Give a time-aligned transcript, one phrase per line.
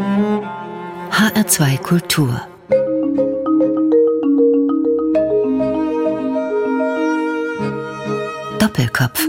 [0.00, 2.40] HR2 Kultur
[8.58, 9.28] Doppelkopf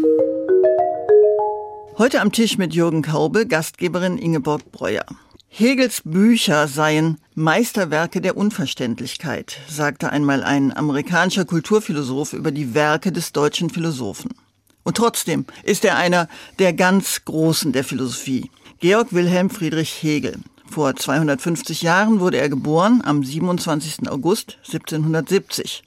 [1.98, 5.04] Heute am Tisch mit Jürgen Kaube, Gastgeberin Ingeborg Breuer.
[5.50, 13.34] Hegels Bücher seien Meisterwerke der Unverständlichkeit, sagte einmal ein amerikanischer Kulturphilosoph über die Werke des
[13.34, 14.32] deutschen Philosophen.
[14.84, 16.30] Und trotzdem ist er einer
[16.60, 18.50] der ganz Großen der Philosophie.
[18.80, 20.40] Georg Wilhelm Friedrich Hegel.
[20.72, 24.10] Vor 250 Jahren wurde er geboren, am 27.
[24.10, 25.84] August 1770.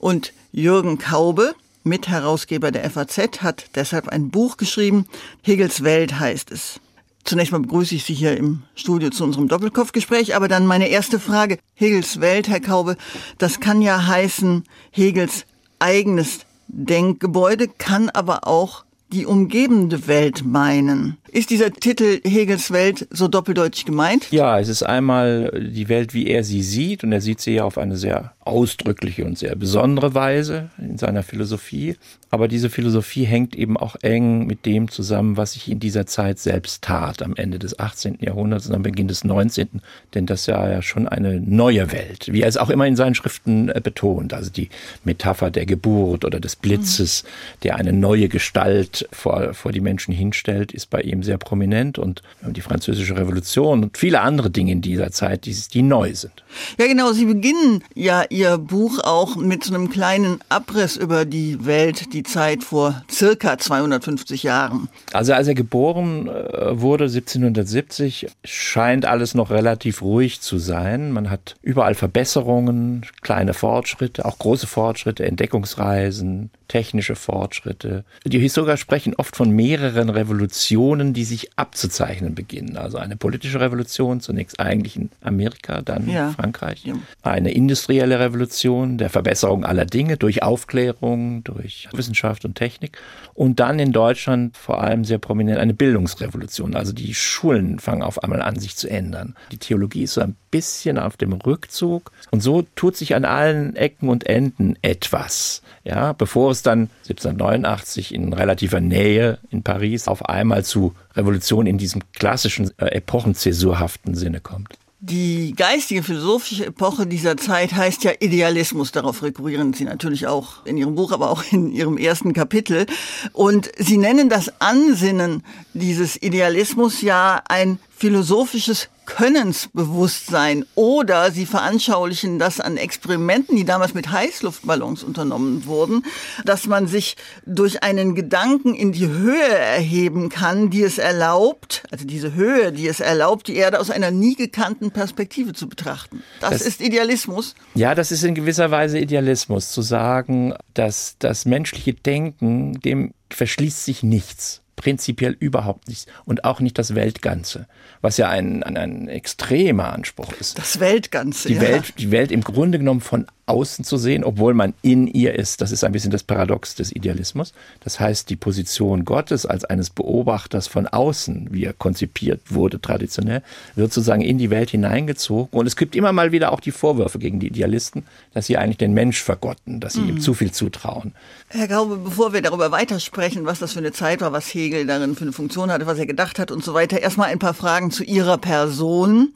[0.00, 1.54] Und Jürgen Kaube,
[1.84, 5.06] Mitherausgeber der FAZ, hat deshalb ein Buch geschrieben.
[5.42, 6.80] Hegels Welt heißt es.
[7.22, 11.20] Zunächst mal begrüße ich Sie hier im Studio zu unserem Doppelkopfgespräch, aber dann meine erste
[11.20, 11.58] Frage.
[11.74, 12.96] Hegels Welt, Herr Kaube,
[13.38, 15.46] das kann ja heißen Hegels
[15.78, 21.18] eigenes Denkgebäude, kann aber auch die umgebende Welt meinen.
[21.34, 24.30] Ist dieser Titel Hegels Welt so doppeldeutig gemeint?
[24.30, 27.64] Ja, es ist einmal die Welt, wie er sie sieht, und er sieht sie ja
[27.64, 31.96] auf eine sehr ausdrückliche und sehr besondere Weise in seiner Philosophie.
[32.30, 36.38] Aber diese Philosophie hängt eben auch eng mit dem zusammen, was sich in dieser Zeit
[36.38, 38.18] selbst tat, am Ende des 18.
[38.20, 39.80] Jahrhunderts und am Beginn des 19.
[40.14, 43.14] Denn das war ja schon eine neue Welt, wie er es auch immer in seinen
[43.14, 44.34] Schriften äh, betont.
[44.34, 44.68] Also die
[45.04, 47.24] Metapher der Geburt oder des Blitzes,
[47.62, 51.98] der eine neue Gestalt vor, vor die Menschen hinstellt, ist bei ihm sehr prominent.
[51.98, 56.44] Und die französische Revolution und viele andere Dinge in dieser Zeit, die, die neu sind.
[56.78, 57.12] Ja, genau.
[57.12, 62.22] Sie beginnen ja Ihr Buch auch mit so einem kleinen Abriss über die Welt, die
[62.22, 64.88] Zeit vor circa 250 Jahren.
[65.12, 71.12] Also als er geboren äh, wurde, 1770, scheint alles noch relativ ruhig zu sein.
[71.12, 78.04] Man hat überall Verbesserungen, kleine Fortschritte, auch große Fortschritte, Entdeckungsreisen, technische Fortschritte.
[78.24, 82.76] Die Historiker sprechen oft von mehreren Revolutionen, die sich abzuzeichnen beginnen.
[82.76, 86.30] Also eine politische Revolution, zunächst eigentlich in Amerika, dann ja.
[86.32, 86.84] Frankreich.
[86.84, 86.94] Ja.
[87.22, 92.98] Eine industrielle Revolution der Verbesserung aller Dinge durch Aufklärung, durch Wissenschaft und Technik.
[93.32, 96.74] Und dann in Deutschland vor allem sehr prominent eine Bildungsrevolution.
[96.74, 99.34] Also die Schulen fangen auf einmal an, sich zu ändern.
[99.52, 102.12] Die Theologie ist so ein bisschen auf dem Rückzug.
[102.30, 105.62] Und so tut sich an allen Ecken und Enden etwas.
[105.82, 111.76] Ja, bevor es dann 1789 in relativer Nähe in Paris auf einmal zu Revolution in
[111.76, 114.78] diesem klassischen äh, epochenzäsurhaften Sinne kommt.
[115.00, 118.92] Die geistige philosophische Epoche dieser Zeit heißt ja Idealismus.
[118.92, 122.86] Darauf rekurrieren Sie natürlich auch in Ihrem Buch, aber auch in Ihrem ersten Kapitel.
[123.32, 125.42] Und Sie nennen das Ansinnen
[125.74, 134.10] dieses Idealismus ja ein philosophisches Könnensbewusstsein oder sie veranschaulichen das an Experimenten, die damals mit
[134.10, 136.04] Heißluftballons unternommen wurden,
[136.44, 137.16] dass man sich
[137.46, 142.88] durch einen Gedanken in die Höhe erheben kann, die es erlaubt, also diese Höhe, die
[142.88, 146.22] es erlaubt, die Erde aus einer nie gekannten Perspektive zu betrachten.
[146.40, 147.54] Das, das ist Idealismus.
[147.74, 153.84] Ja, das ist in gewisser Weise Idealismus, zu sagen, dass das menschliche Denken, dem verschließt
[153.84, 157.66] sich nichts prinzipiell überhaupt nichts und auch nicht das Weltganze,
[158.00, 160.58] was ja ein, ein, ein extremer Anspruch ist.
[160.58, 161.48] Das Weltganze.
[161.48, 161.62] Die ja.
[161.62, 165.60] Welt, die Welt im Grunde genommen von außen zu sehen, obwohl man in ihr ist.
[165.60, 167.52] Das ist ein bisschen das Paradox des Idealismus.
[167.80, 173.42] Das heißt, die Position Gottes als eines Beobachters von außen, wie er konzipiert wurde traditionell,
[173.74, 175.58] wird sozusagen in die Welt hineingezogen.
[175.58, 178.78] Und es gibt immer mal wieder auch die Vorwürfe gegen die Idealisten, dass sie eigentlich
[178.78, 180.08] den Mensch vergotten, dass sie mhm.
[180.10, 181.12] ihm zu viel zutrauen.
[181.48, 185.14] Herr Gaube, bevor wir darüber weitersprechen, was das für eine Zeit war, was Hegel darin
[185.14, 187.90] für eine Funktion hatte, was er gedacht hat und so weiter, erstmal ein paar Fragen
[187.90, 189.34] zu Ihrer Person.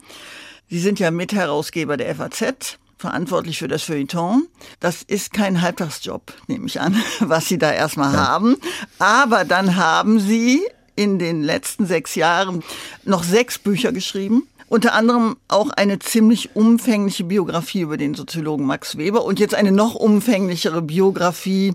[0.67, 4.47] Sie sind ja Mitherausgeber der FAZ verantwortlich für das Feuilleton.
[4.79, 8.27] Das ist kein Halbtagsjob, nehme ich an, was Sie da erstmal ja.
[8.27, 8.57] haben.
[8.99, 10.61] Aber dann haben Sie
[10.95, 12.61] in den letzten sechs Jahren
[13.05, 14.47] noch sechs Bücher geschrieben.
[14.67, 19.71] Unter anderem auch eine ziemlich umfängliche Biografie über den Soziologen Max Weber und jetzt eine
[19.71, 21.73] noch umfänglichere Biografie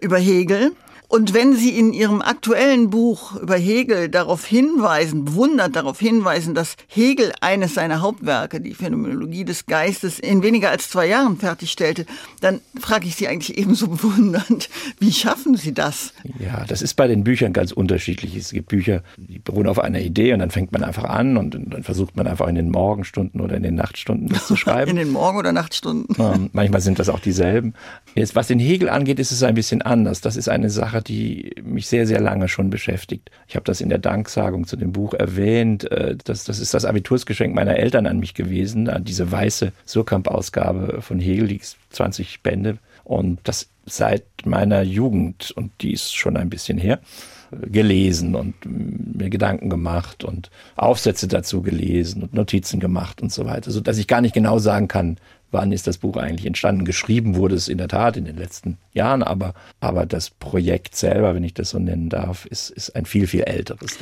[0.00, 0.72] über Hegel.
[1.08, 6.76] Und wenn Sie in Ihrem aktuellen Buch über Hegel darauf hinweisen, bewundert darauf hinweisen, dass
[6.88, 12.06] Hegel eines seiner Hauptwerke, die Phänomenologie des Geistes, in weniger als zwei Jahren fertigstellte,
[12.40, 16.12] dann frage ich Sie eigentlich ebenso bewundernd, wie schaffen Sie das?
[16.38, 18.34] Ja, das ist bei den Büchern ganz unterschiedlich.
[18.34, 21.54] Es gibt Bücher, die beruhen auf einer Idee und dann fängt man einfach an und
[21.54, 24.90] dann versucht man einfach in den Morgenstunden oder in den Nachtstunden das zu schreiben.
[24.90, 26.16] in den Morgen- oder Nachtstunden.
[26.18, 27.74] Ähm, manchmal sind das auch dieselben.
[28.14, 30.20] Jetzt, was den Hegel angeht, ist es ein bisschen anders.
[30.20, 33.30] Das ist eine Sache, die mich sehr, sehr lange schon beschäftigt.
[33.48, 35.90] Ich habe das in der Danksagung zu dem Buch erwähnt.
[35.90, 41.20] Äh, das, das ist das Abitursgeschenk meiner Eltern an mich gewesen, diese weiße Surkamp-Ausgabe von
[41.20, 41.60] Hegel, die
[41.90, 42.78] 20 Bände.
[43.04, 47.00] Und das seit meiner Jugend, und die ist schon ein bisschen her.
[47.62, 53.70] gelesen und mir Gedanken gemacht und Aufsätze dazu gelesen und Notizen gemacht und so weiter,
[53.70, 55.18] so dass ich gar nicht genau sagen kann,
[55.50, 56.84] wann ist das Buch eigentlich entstanden.
[56.84, 61.34] Geschrieben wurde es in der Tat in den letzten Jahren, aber, aber das Projekt selber,
[61.34, 63.98] wenn ich das so nennen darf, ist, ist ein viel, viel älteres.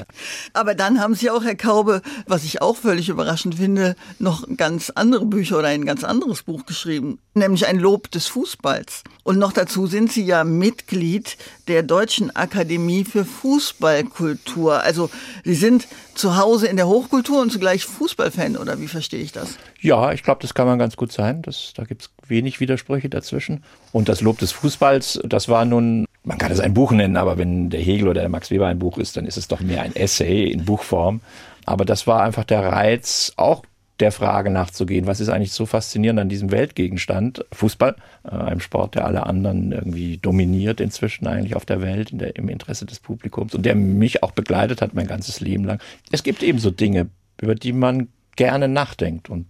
[0.53, 4.91] Aber dann haben Sie auch, Herr Kaube, was ich auch völlig überraschend finde, noch ganz
[4.91, 9.03] andere Bücher oder ein ganz anderes Buch geschrieben, nämlich ein Lob des Fußballs.
[9.23, 11.37] Und noch dazu sind Sie ja Mitglied
[11.69, 14.83] der Deutschen Akademie für Fußballkultur.
[14.83, 15.11] Also
[15.45, 19.57] Sie sind zu Hause in der Hochkultur und zugleich Fußballfan, oder wie verstehe ich das?
[19.81, 21.43] Ja, ich glaube, das kann man ganz gut sein.
[21.43, 23.65] Das, da gibt es wenig Widersprüche dazwischen.
[23.93, 27.39] Und das Lob des Fußballs, das war nun, man kann es ein Buch nennen, aber
[27.39, 29.83] wenn der Hegel oder der Max Weber ein Buch ist, dann ist es doch mehr
[29.83, 31.21] ein Essay in Buchform.
[31.67, 33.63] Aber das war einfach der Reiz, auch
[34.01, 37.95] der Frage nachzugehen, was ist eigentlich so faszinierend an diesem Weltgegenstand, Fußball,
[38.25, 42.37] äh, einem Sport, der alle anderen irgendwie dominiert inzwischen eigentlich auf der Welt, in der,
[42.37, 45.81] im Interesse des Publikums und der mich auch begleitet hat mein ganzes Leben lang.
[46.11, 47.09] Es gibt eben so Dinge,
[47.41, 49.47] über die man gerne nachdenkt und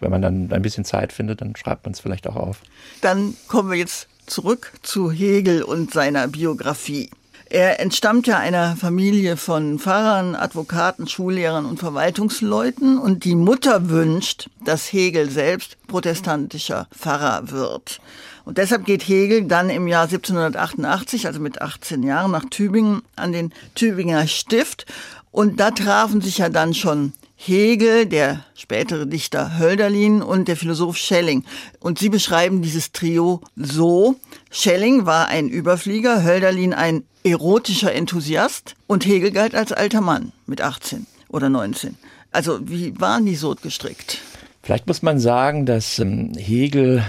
[0.00, 2.60] wenn man dann ein bisschen Zeit findet, dann schreibt man es vielleicht auch auf.
[3.00, 7.10] Dann kommen wir jetzt zurück zu Hegel und seiner Biografie.
[7.48, 14.50] Er entstammt ja einer Familie von Pfarrern, Advokaten, Schullehrern und Verwaltungsleuten und die Mutter wünscht,
[14.64, 18.00] dass Hegel selbst protestantischer Pfarrer wird.
[18.44, 23.30] Und deshalb geht Hegel dann im Jahr 1788, also mit 18 Jahren, nach Tübingen an
[23.30, 24.84] den Tübinger Stift.
[25.30, 30.96] Und da trafen sich ja dann schon Hegel, der spätere Dichter Hölderlin und der Philosoph
[30.96, 31.44] Schelling.
[31.78, 34.16] Und sie beschreiben dieses Trio so.
[34.50, 40.60] Schelling war ein Überflieger, Hölderlin ein erotischer Enthusiast und Hegel galt als alter Mann mit
[40.60, 41.96] 18 oder 19.
[42.30, 44.20] Also wie waren die so gestrickt?
[44.62, 47.04] Vielleicht muss man sagen, dass ähm, Hegel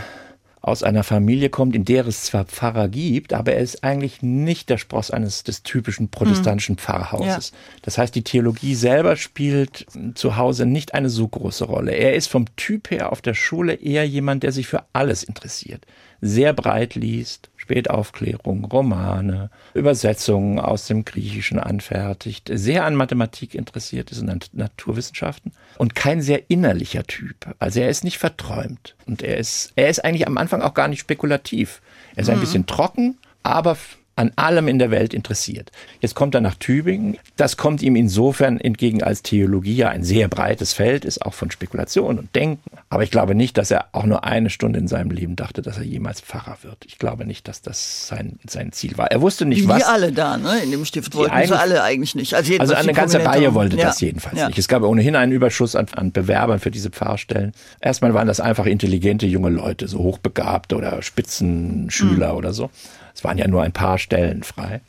[0.67, 4.69] aus einer Familie kommt, in der es zwar Pfarrer gibt, aber er ist eigentlich nicht
[4.69, 6.79] der Spross eines des typischen protestantischen mhm.
[6.79, 7.51] Pfarrhauses.
[7.51, 7.57] Ja.
[7.83, 9.85] Das heißt, die Theologie selber spielt
[10.15, 11.93] zu Hause nicht eine so große Rolle.
[11.93, 15.85] Er ist vom Typ her auf der Schule eher jemand, der sich für alles interessiert,
[16.19, 24.21] sehr breit liest, Spätaufklärung, Romane, Übersetzungen aus dem Griechischen anfertigt, sehr an Mathematik interessiert ist
[24.21, 27.35] und an Naturwissenschaften und kein sehr innerlicher Typ.
[27.59, 30.87] Also er ist nicht verträumt und er ist, er ist eigentlich am Anfang auch gar
[30.87, 31.81] nicht spekulativ.
[32.15, 32.41] Er ist ein mhm.
[32.41, 33.75] bisschen trocken, aber
[34.17, 35.71] an allem in der Welt interessiert.
[36.01, 37.17] Jetzt kommt er nach Tübingen.
[37.35, 41.51] Das kommt ihm insofern entgegen, als Theologie ja ein sehr breites Feld ist, auch von
[41.51, 42.71] Spekulation und Denken.
[42.89, 45.77] Aber ich glaube nicht, dass er auch nur eine Stunde in seinem Leben dachte, dass
[45.77, 46.83] er jemals Pfarrer wird.
[46.87, 49.11] Ich glaube nicht, dass das sein, sein Ziel war.
[49.11, 49.77] Er wusste nicht, Wie was.
[49.77, 50.59] Die alle da, ne?
[50.63, 52.33] In dem Stift wollten sie alle eigentlich nicht.
[52.33, 53.85] Also, also eine ganze Reihe wollte ja.
[53.85, 54.47] das jedenfalls ja.
[54.47, 54.57] nicht.
[54.57, 57.51] Es gab ohnehin einen Überschuss an, an Bewerbern für diese Pfarrstellen.
[57.79, 62.37] Erstmal waren das einfach intelligente junge Leute, so hochbegabte oder Spitzenschüler mhm.
[62.37, 62.71] oder so.
[63.17, 64.81] Es waren ja nur ein paar Stellen frei.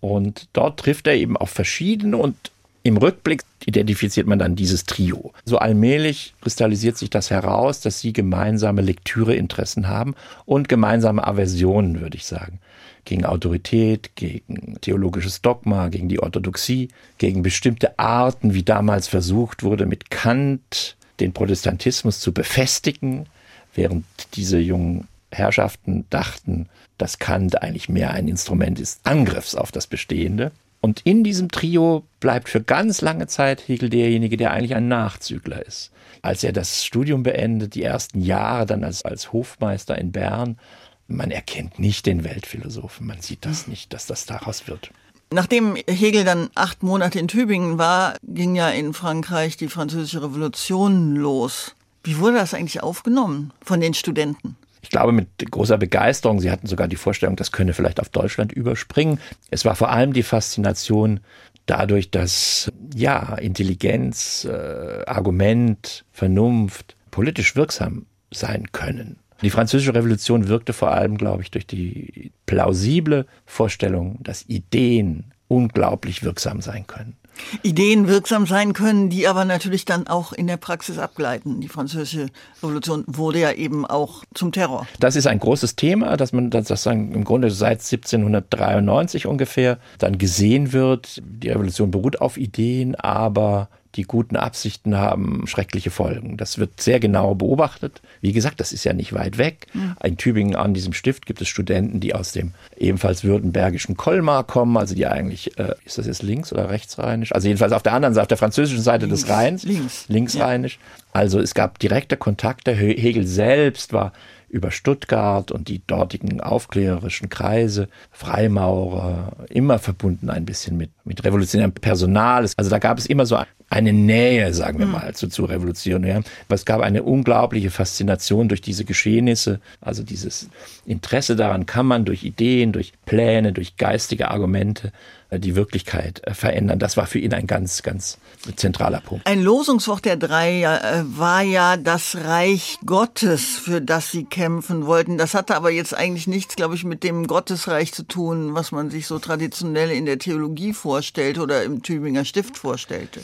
[0.00, 2.34] Und dort trifft er eben auf verschiedene und
[2.82, 5.32] im Rückblick identifiziert man dann dieses Trio.
[5.44, 10.14] So allmählich kristallisiert sich das heraus, dass sie gemeinsame Lektüreinteressen haben
[10.44, 12.58] und gemeinsame Aversionen, würde ich sagen.
[13.06, 16.88] Gegen Autorität, gegen theologisches Dogma, gegen die Orthodoxie,
[17.18, 23.26] gegen bestimmte Arten, wie damals versucht wurde, mit Kant den Protestantismus zu befestigen,
[23.74, 29.86] während diese jungen Herrschaften dachten, dass Kant eigentlich mehr ein Instrument ist Angriffs auf das
[29.86, 30.52] Bestehende.
[30.80, 35.64] Und in diesem Trio bleibt für ganz lange Zeit Hegel derjenige, der eigentlich ein Nachzügler
[35.64, 35.90] ist.
[36.20, 40.58] Als er das Studium beendet, die ersten Jahre dann als, als Hofmeister in Bern,
[41.06, 44.90] man erkennt nicht den Weltphilosophen, man sieht das nicht, dass das daraus wird.
[45.30, 51.16] Nachdem Hegel dann acht Monate in Tübingen war, ging ja in Frankreich die französische Revolution
[51.16, 51.74] los.
[52.02, 54.56] Wie wurde das eigentlich aufgenommen von den Studenten?
[54.84, 56.40] Ich glaube, mit großer Begeisterung.
[56.40, 59.18] Sie hatten sogar die Vorstellung, das könne vielleicht auf Deutschland überspringen.
[59.50, 61.20] Es war vor allem die Faszination
[61.64, 69.16] dadurch, dass ja Intelligenz, äh, Argument, Vernunft politisch wirksam sein können.
[69.40, 76.22] Die französische Revolution wirkte vor allem, glaube ich, durch die plausible Vorstellung, dass Ideen unglaublich
[76.22, 77.16] wirksam sein können.
[77.62, 81.60] Ideen wirksam sein können, die aber natürlich dann auch in der Praxis abgleiten.
[81.60, 82.28] Die französische
[82.62, 84.86] Revolution wurde ja eben auch zum Terror.
[85.00, 90.18] Das ist ein großes Thema, dass man das sagen, im Grunde seit 1793 ungefähr dann
[90.18, 91.22] gesehen wird.
[91.24, 96.36] Die Revolution beruht auf Ideen, aber die guten Absichten haben schreckliche Folgen.
[96.36, 98.02] Das wird sehr genau beobachtet.
[98.20, 99.66] Wie gesagt, das ist ja nicht weit weg.
[99.72, 99.96] Mhm.
[100.02, 104.76] In Tübingen an diesem Stift gibt es Studenten, die aus dem ebenfalls württembergischen Colmar kommen,
[104.76, 107.32] also die eigentlich, äh, ist das jetzt links oder rechtsrheinisch?
[107.32, 109.22] Also jedenfalls auf der anderen Seite, auf der französischen Seite links.
[109.22, 109.62] des Rheins.
[109.64, 110.04] Links.
[110.08, 110.74] Linksrheinisch.
[110.74, 111.04] Ja.
[111.12, 112.72] Also es gab direkte Kontakte.
[112.72, 114.12] Hegel selbst war
[114.54, 121.72] über Stuttgart und die dortigen aufklärerischen Kreise, Freimaurer, immer verbunden ein bisschen mit, mit revolutionärem
[121.72, 122.48] Personal.
[122.56, 123.36] Also da gab es immer so
[123.74, 124.92] eine Nähe, sagen wir hm.
[124.92, 126.04] mal, zu, zu Revolution.
[126.04, 126.16] Ja.
[126.16, 130.48] Aber es gab eine unglaubliche Faszination durch diese Geschehnisse, also dieses
[130.86, 134.92] Interesse daran kann man durch Ideen, durch Pläne, durch geistige Argumente
[135.30, 136.78] äh, die Wirklichkeit äh, verändern.
[136.78, 138.18] Das war für ihn ein ganz, ganz
[138.56, 139.26] zentraler Punkt.
[139.26, 145.18] Ein Losungswort der drei äh, war ja das Reich Gottes, für das sie kämpfen wollten.
[145.18, 148.90] Das hatte aber jetzt eigentlich nichts, glaube ich, mit dem Gottesreich zu tun, was man
[148.90, 153.20] sich so traditionell in der Theologie vorstellt oder im Tübinger Stift vorstellte.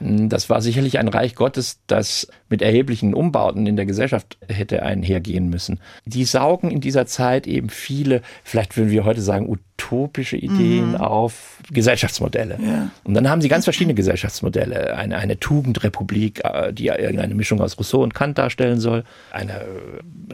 [0.00, 5.50] Das war sicherlich ein Reich Gottes, das mit erheblichen Umbauten in der Gesellschaft hätte einhergehen
[5.50, 5.78] müssen.
[6.06, 10.96] Die saugen in dieser Zeit eben viele, vielleicht würden wir heute sagen, utopische Ideen mhm.
[10.96, 12.58] auf Gesellschaftsmodelle.
[12.64, 12.90] Ja.
[13.04, 14.96] Und dann haben sie ganz verschiedene Gesellschaftsmodelle.
[14.96, 19.04] Eine, eine Tugendrepublik, äh, die irgendeine Mischung aus Rousseau und Kant darstellen soll.
[19.32, 19.64] Eine äh,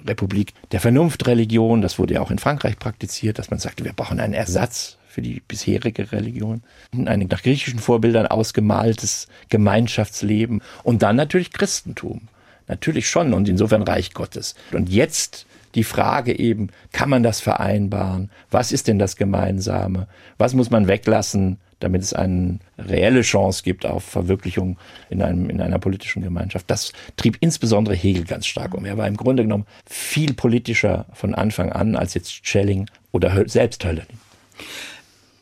[0.06, 4.20] Republik der Vernunftreligion, das wurde ja auch in Frankreich praktiziert, dass man sagte, wir brauchen
[4.20, 6.62] einen Ersatz für die bisherige Religion.
[6.92, 12.28] Ein nach griechischen Vorbildern ausgemaltes Gemeinschaftsleben und dann natürlich Christentum.
[12.68, 14.56] Natürlich schon und insofern Reich Gottes.
[14.72, 18.30] Und jetzt die Frage eben, kann man das vereinbaren?
[18.50, 20.06] Was ist denn das Gemeinsame?
[20.36, 24.76] Was muss man weglassen, damit es eine reelle Chance gibt auf Verwirklichung
[25.08, 26.70] in, einem, in einer politischen Gemeinschaft?
[26.70, 28.84] Das trieb insbesondere Hegel ganz stark um.
[28.84, 33.82] Er war im Grunde genommen viel politischer von Anfang an als jetzt Schelling oder selbst
[33.82, 34.18] Hölderlin.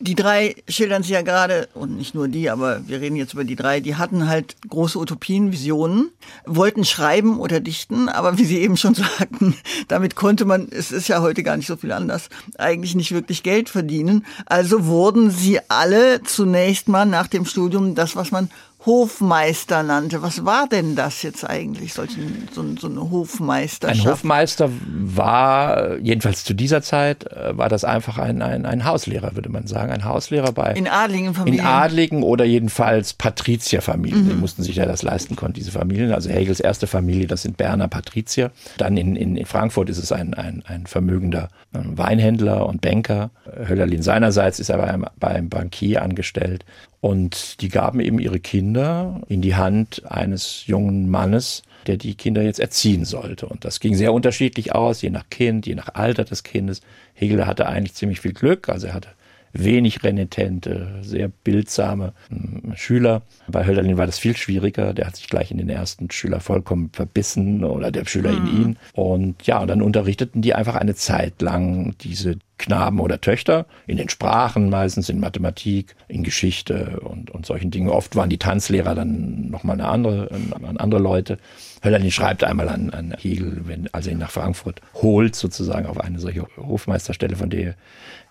[0.01, 3.45] Die drei schildern sie ja gerade, und nicht nur die, aber wir reden jetzt über
[3.45, 6.11] die drei, die hatten halt große Utopien, Visionen,
[6.45, 9.57] wollten schreiben oder dichten, aber wie Sie eben schon sagten,
[9.89, 13.43] damit konnte man, es ist ja heute gar nicht so viel anders, eigentlich nicht wirklich
[13.43, 14.27] Geld verdienen.
[14.47, 18.51] Also wurden sie alle zunächst mal nach dem Studium das, was man
[18.87, 20.23] Hofmeister nannte.
[20.23, 24.07] Was war denn das jetzt eigentlich, solchen, so, so eine Hofmeisterschaft?
[24.07, 29.35] Ein Hofmeister war, jedenfalls zu dieser Zeit, äh, war das einfach ein, ein, ein Hauslehrer,
[29.35, 29.93] würde man sagen.
[29.93, 30.73] Ein Hauslehrer bei...
[30.73, 31.61] In adligen Familien?
[31.61, 34.25] In adligen oder jedenfalls Patrizierfamilien.
[34.25, 34.29] Mhm.
[34.29, 36.13] Die mussten sich ja das leisten konnten, diese Familien.
[36.13, 38.51] Also Hegels erste Familie, das sind Berner Patrizier.
[38.77, 43.31] Dann in, in, in Frankfurt ist es ein, ein, ein vermögender ähm, Weinhändler und Banker.
[43.69, 46.65] Höllerlin seinerseits ist er bei bei einem Bankier angestellt
[47.05, 52.41] und die gaben eben ihre Kinder in die Hand eines jungen Mannes, der die Kinder
[52.41, 53.45] jetzt erziehen sollte.
[53.45, 56.81] Und das ging sehr unterschiedlich aus, je nach Kind, je nach Alter des Kindes.
[57.13, 59.11] Hegel hatte eigentlich ziemlich viel Glück, also er hatte
[59.53, 63.21] wenig renitente, sehr bildsame hm, Schüler.
[63.49, 64.95] Bei Hölderlin war das viel schwieriger.
[64.95, 68.47] Der hat sich gleich in den ersten Schüler vollkommen verbissen oder der Schüler mhm.
[68.47, 68.77] in ihn.
[68.95, 74.09] Und ja, dann unterrichteten die einfach eine Zeit lang diese Knaben oder Töchter in den
[74.09, 77.89] Sprachen, meistens in Mathematik, in Geschichte und, und solchen Dingen.
[77.89, 80.29] Oft waren die Tanzlehrer dann nochmal eine andere,
[80.77, 81.39] andere Leute.
[81.83, 86.01] Hölderlin schreibt einmal an, an Hegel, wenn, als er ihn nach Frankfurt holt, sozusagen auf
[86.01, 87.75] eine solche Hofmeisterstelle, von der er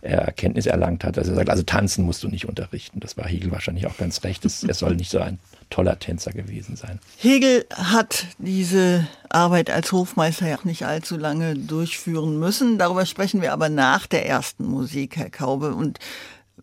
[0.04, 3.00] Erkenntnis erlangt hat, dass er sagt, also tanzen musst du nicht unterrichten.
[3.00, 4.44] Das war Hegel wahrscheinlich auch ganz recht.
[4.44, 7.00] er soll nicht so ein toller Tänzer gewesen sein.
[7.18, 12.78] Hegel hat diese Arbeit als Hofmeister ja nicht allzu lange durchführen müssen.
[12.78, 15.74] Darüber sprechen wir aber nach der ersten Musik, Herr Kaube.
[15.74, 16.00] Und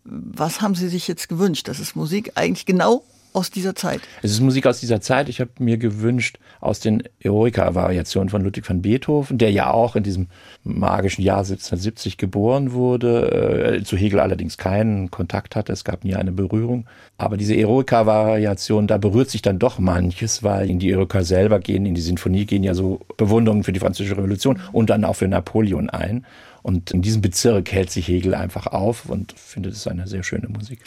[0.03, 1.67] was haben Sie sich jetzt gewünscht?
[1.67, 4.01] Das ist Musik eigentlich genau aus dieser Zeit?
[4.21, 5.29] Es ist Musik aus dieser Zeit.
[5.29, 10.03] Ich habe mir gewünscht aus den Eroica-Variationen von Ludwig van Beethoven, der ja auch in
[10.03, 10.27] diesem
[10.63, 15.73] magischen Jahr 1770 geboren wurde, äh, zu Hegel allerdings keinen Kontakt hatte.
[15.73, 16.85] Es gab nie eine Berührung.
[17.17, 21.85] Aber diese Eroica-Variation, da berührt sich dann doch manches, weil in die Eroica selber gehen,
[21.85, 25.27] in die Sinfonie gehen ja so Bewunderungen für die Französische Revolution und dann auch für
[25.27, 26.25] Napoleon ein.
[26.63, 30.47] Und in diesem Bezirk hält sich Hegel einfach auf und findet es eine sehr schöne
[30.47, 30.79] Musik.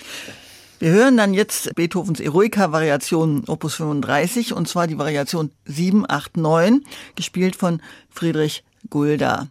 [0.81, 7.81] Wir hören dann jetzt Beethovens Eroica-Variation Opus 35 und zwar die Variation 789, gespielt von
[8.11, 9.49] Friedrich Gulda.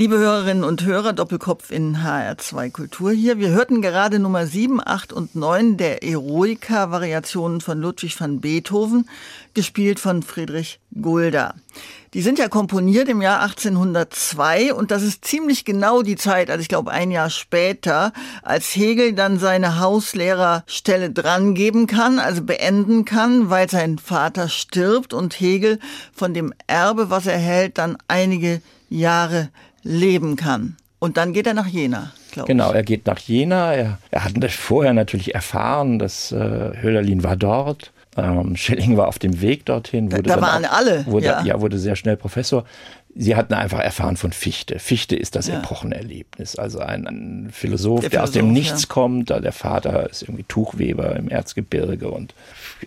[0.00, 3.36] Liebe Hörerinnen und Hörer, Doppelkopf in HR2 Kultur hier.
[3.36, 9.06] Wir hörten gerade Nummer 7, 8 und 9 der Eroica-Variationen von Ludwig van Beethoven,
[9.52, 11.52] gespielt von Friedrich Gulda.
[12.14, 16.62] Die sind ja komponiert im Jahr 1802 und das ist ziemlich genau die Zeit, also
[16.62, 23.50] ich glaube ein Jahr später, als Hegel dann seine Hauslehrerstelle drangeben kann, also beenden kann,
[23.50, 25.78] weil sein Vater stirbt und Hegel
[26.14, 29.50] von dem Erbe, was er hält, dann einige Jahre
[29.82, 30.76] leben kann.
[30.98, 32.12] Und dann geht er nach Jena.
[32.46, 33.72] Genau, er geht nach Jena.
[33.72, 36.36] Er, er hat vorher natürlich erfahren, dass äh,
[36.82, 37.92] Hölderlin war dort.
[38.16, 40.12] Ähm, Schelling war auf dem Weg dorthin.
[40.12, 41.06] Wurde da, waren alle.
[41.06, 41.42] Wurde, ja.
[41.42, 42.64] ja, wurde sehr schnell Professor.
[43.14, 44.78] Sie hatten einfach erfahren von Fichte.
[44.78, 45.58] Fichte ist das ja.
[45.58, 46.56] Epochenerlebnis.
[46.56, 48.88] Also ein, ein Philosoph, der, der Philosoph, aus dem Nichts ja.
[48.88, 49.30] kommt.
[49.30, 52.34] Der Vater ist irgendwie Tuchweber im Erzgebirge und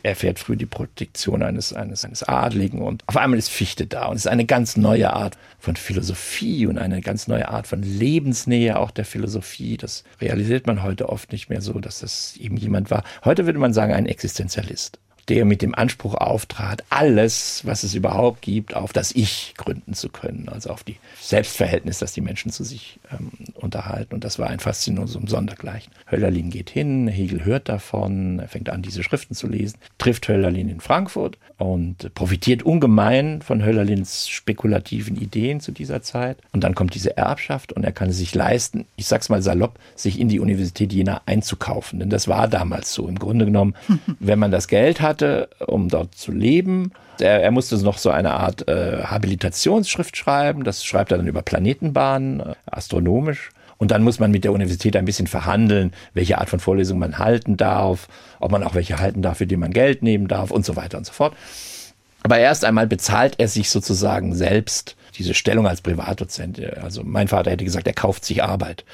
[0.01, 2.81] erfährt früh die Protektion eines, eines, eines Adligen.
[2.81, 4.05] Und auf einmal ist Fichte da.
[4.05, 7.81] Und es ist eine ganz neue Art von Philosophie und eine ganz neue Art von
[7.81, 9.75] Lebensnähe auch der Philosophie.
[9.77, 13.03] Das realisiert man heute oft nicht mehr so, dass das eben jemand war.
[13.25, 14.99] Heute würde man sagen, ein Existenzialist
[15.29, 20.09] der mit dem Anspruch auftrat, alles, was es überhaupt gibt, auf das Ich gründen zu
[20.09, 24.13] können, also auf die Selbstverhältnis, das die Menschen zu sich ähm, unterhalten.
[24.13, 25.93] Und das war ein Faszinosum sondergleichen.
[26.11, 30.69] Hölderlin geht hin, Hegel hört davon, er fängt an, diese Schriften zu lesen, trifft Hölderlin
[30.69, 36.37] in Frankfurt und profitiert ungemein von Hölderlins spekulativen Ideen zu dieser Zeit.
[36.51, 39.79] Und dann kommt diese Erbschaft und er kann es sich leisten, ich sag's mal salopp,
[39.95, 41.99] sich in die Universität Jena einzukaufen.
[41.99, 43.07] Denn das war damals so.
[43.07, 43.75] Im Grunde genommen,
[44.19, 46.91] wenn man das Geld hat, hatte, um dort zu leben.
[47.19, 50.63] Er, er musste noch so eine Art äh, Habilitationsschrift schreiben.
[50.63, 53.51] Das schreibt er dann über Planetenbahnen, äh, astronomisch.
[53.77, 57.19] Und dann muss man mit der Universität ein bisschen verhandeln, welche Art von Vorlesung man
[57.19, 58.07] halten darf,
[58.39, 60.97] ob man auch welche halten darf, für die man Geld nehmen darf und so weiter
[60.97, 61.33] und so fort.
[62.23, 66.61] Aber erst einmal bezahlt er sich sozusagen selbst diese Stellung als Privatdozent.
[66.81, 68.85] Also mein Vater hätte gesagt, er kauft sich Arbeit.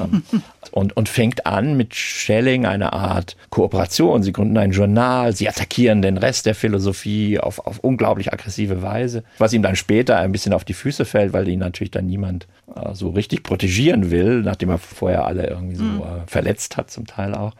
[0.00, 0.22] Ähm,
[0.70, 4.22] und, und fängt an mit Schelling eine Art Kooperation.
[4.22, 9.24] Sie gründen ein Journal, sie attackieren den Rest der Philosophie auf, auf unglaublich aggressive Weise,
[9.38, 12.46] was ihm dann später ein bisschen auf die Füße fällt, weil ihn natürlich dann niemand
[12.74, 16.00] äh, so richtig protegieren will, nachdem er vorher alle irgendwie so mhm.
[16.00, 17.52] äh, verletzt hat, zum Teil auch.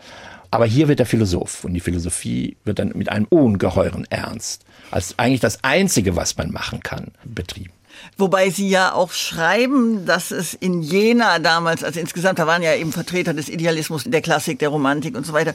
[0.51, 5.19] Aber hier wird der Philosoph und die Philosophie wird dann mit einem ungeheuren Ernst als
[5.19, 7.73] eigentlich das Einzige, was man machen kann, betrieben.
[8.19, 12.75] Wobei Sie ja auch schreiben, dass es in Jena damals, also insgesamt, da waren ja
[12.75, 15.55] eben Vertreter des Idealismus, der Klassik, der Romantik und so weiter,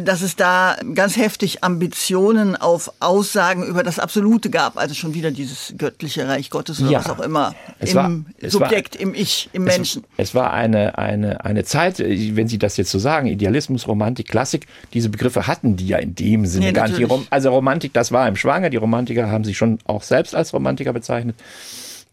[0.00, 4.76] dass es da ganz heftig Ambitionen auf Aussagen über das Absolute gab.
[4.76, 7.54] Also schon wieder dieses göttliche Reich Gottes oder ja, was auch immer.
[7.78, 8.10] Im war,
[8.42, 10.04] Subjekt, war, im Ich, im Menschen.
[10.16, 14.28] Es, es war eine, eine, eine Zeit, wenn Sie das jetzt so sagen, Idealismus, Romantik,
[14.28, 17.00] Klassik, diese Begriffe hatten die ja in dem Sinne nee, gar nicht.
[17.30, 18.70] Also Romantik, das war im Schwanger.
[18.70, 21.36] Die Romantiker haben sich schon auch selbst als Romantiker bezeichnet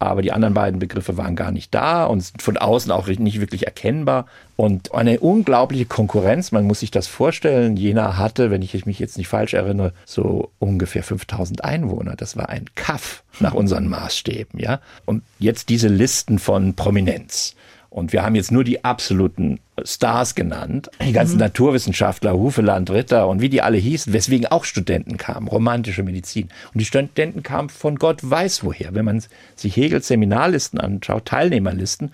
[0.06, 3.40] aber die anderen beiden Begriffe waren gar nicht da und sind von außen auch nicht
[3.40, 4.26] wirklich erkennbar.
[4.56, 7.76] Und eine unglaubliche Konkurrenz, man muss sich das vorstellen.
[7.76, 12.14] Jena hatte, wenn ich mich jetzt nicht falsch erinnere, so ungefähr 5000 Einwohner.
[12.16, 14.80] Das war ein Kaff nach unseren Maßstäben, ja.
[15.04, 17.54] Und jetzt diese Listen von Prominenz.
[17.92, 20.90] Und wir haben jetzt nur die absoluten Stars genannt.
[21.06, 21.40] Die ganzen mhm.
[21.40, 26.48] Naturwissenschaftler, Hufeland, Ritter und wie die alle hießen, weswegen auch Studenten kamen, romantische Medizin.
[26.72, 28.94] Und die Studenten kamen von Gott weiß woher.
[28.94, 29.22] Wenn man
[29.56, 32.12] sich Hegels Seminarlisten anschaut, Teilnehmerlisten,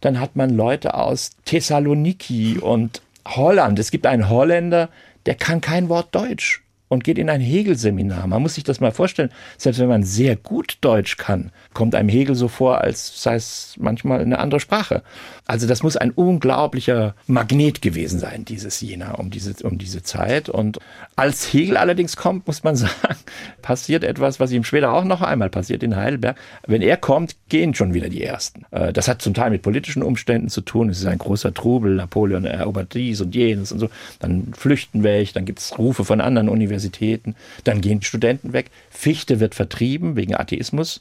[0.00, 3.78] dann hat man Leute aus Thessaloniki und Holland.
[3.78, 4.88] Es gibt einen Holländer,
[5.26, 8.26] der kann kein Wort Deutsch und geht in ein Hegel-Seminar.
[8.26, 9.30] Man muss sich das mal vorstellen.
[9.56, 13.76] Selbst wenn man sehr gut Deutsch kann, kommt einem Hegel so vor, als sei es
[13.78, 15.04] manchmal eine andere Sprache.
[15.50, 20.48] Also das muss ein unglaublicher Magnet gewesen sein, dieses Jena, um diese, um diese Zeit.
[20.48, 20.78] Und
[21.16, 23.16] als Hegel allerdings kommt, muss man sagen,
[23.60, 26.36] passiert etwas, was ihm später auch noch einmal passiert in Heidelberg.
[26.68, 28.64] Wenn er kommt, gehen schon wieder die Ersten.
[28.70, 30.88] Äh, das hat zum Teil mit politischen Umständen zu tun.
[30.88, 31.96] Es ist ein großer Trubel.
[31.96, 33.90] Napoleon erobert dies und jenes und so.
[34.20, 37.34] Dann flüchten welche, dann gibt es Rufe von anderen Universitäten.
[37.64, 38.70] Dann gehen Studenten weg.
[38.88, 41.00] Fichte wird vertrieben wegen Atheismus.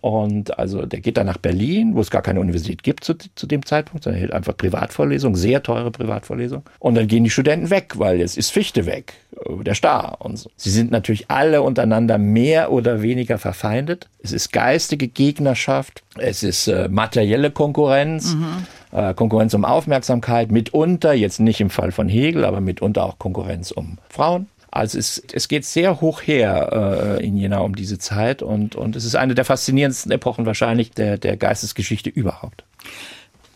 [0.00, 3.46] Und also der geht dann nach Berlin, wo es gar keine Universität gibt zu, zu
[3.46, 6.64] dem Zeitpunkt, sondern hält einfach Privatvorlesungen, sehr teure Privatvorlesungen.
[6.78, 9.14] Und dann gehen die Studenten weg, weil jetzt ist Fichte weg,
[9.62, 10.50] der Star und so.
[10.56, 14.08] Sie sind natürlich alle untereinander mehr oder weniger verfeindet.
[14.22, 18.34] Es ist geistige Gegnerschaft, es ist äh, materielle Konkurrenz.
[18.34, 18.66] Mhm.
[18.90, 23.70] Äh, Konkurrenz um Aufmerksamkeit, mitunter, jetzt nicht im Fall von Hegel, aber mitunter auch Konkurrenz
[23.70, 24.46] um Frauen.
[24.70, 28.96] Also es, es geht sehr hoch her äh, in Jena um diese Zeit und, und
[28.96, 32.64] es ist eine der faszinierendsten Epochen wahrscheinlich der, der Geistesgeschichte überhaupt.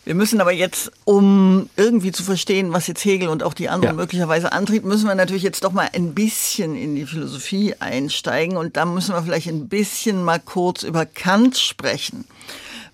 [0.04, 3.94] Wir müssen aber jetzt, um irgendwie zu verstehen, was jetzt Hegel und auch die anderen
[3.96, 4.02] ja.
[4.02, 8.76] möglicherweise antrieb, müssen wir natürlich jetzt doch mal ein bisschen in die Philosophie einsteigen und
[8.76, 12.24] da müssen wir vielleicht ein bisschen mal kurz über Kant sprechen.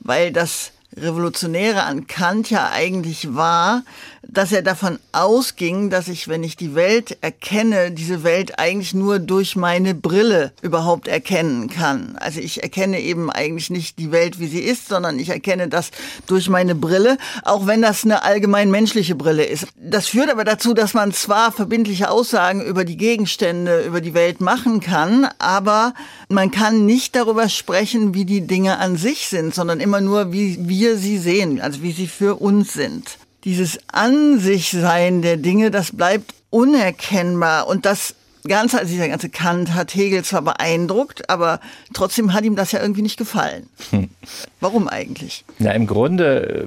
[0.00, 3.84] weil das Revolutionäre an Kant ja eigentlich war,
[4.30, 9.18] dass er davon ausging, dass ich, wenn ich die Welt erkenne, diese Welt eigentlich nur
[9.18, 12.16] durch meine Brille überhaupt erkennen kann.
[12.20, 15.90] Also ich erkenne eben eigentlich nicht die Welt, wie sie ist, sondern ich erkenne das
[16.26, 19.66] durch meine Brille, auch wenn das eine allgemein menschliche Brille ist.
[19.76, 24.42] Das führt aber dazu, dass man zwar verbindliche Aussagen über die Gegenstände, über die Welt
[24.42, 25.94] machen kann, aber
[26.28, 30.68] man kann nicht darüber sprechen, wie die Dinge an sich sind, sondern immer nur, wie
[30.68, 35.70] wir sie sehen, also wie sie für uns sind dieses An sich Sein der Dinge,
[35.70, 38.14] das bleibt unerkennbar und das
[38.46, 41.60] Ganze, also dieser ganze Kant hat Hegel zwar beeindruckt, aber
[41.92, 43.68] trotzdem hat ihm das ja irgendwie nicht gefallen.
[43.90, 44.08] Hm.
[44.60, 45.44] Warum eigentlich?
[45.58, 46.66] Na, im Grunde,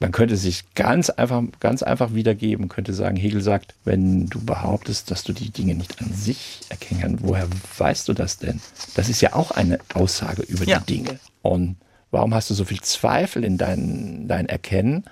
[0.00, 5.10] man könnte sich ganz einfach, ganz einfach wiedergeben, könnte sagen, Hegel sagt, wenn du behauptest,
[5.10, 8.60] dass du die Dinge nicht an sich erkennen kannst, woher weißt du das denn?
[8.94, 10.78] Das ist ja auch eine Aussage über ja.
[10.78, 11.18] die Dinge.
[11.42, 11.76] Und
[12.10, 15.04] Warum hast du so viel Zweifel in dein, dein Erkennen,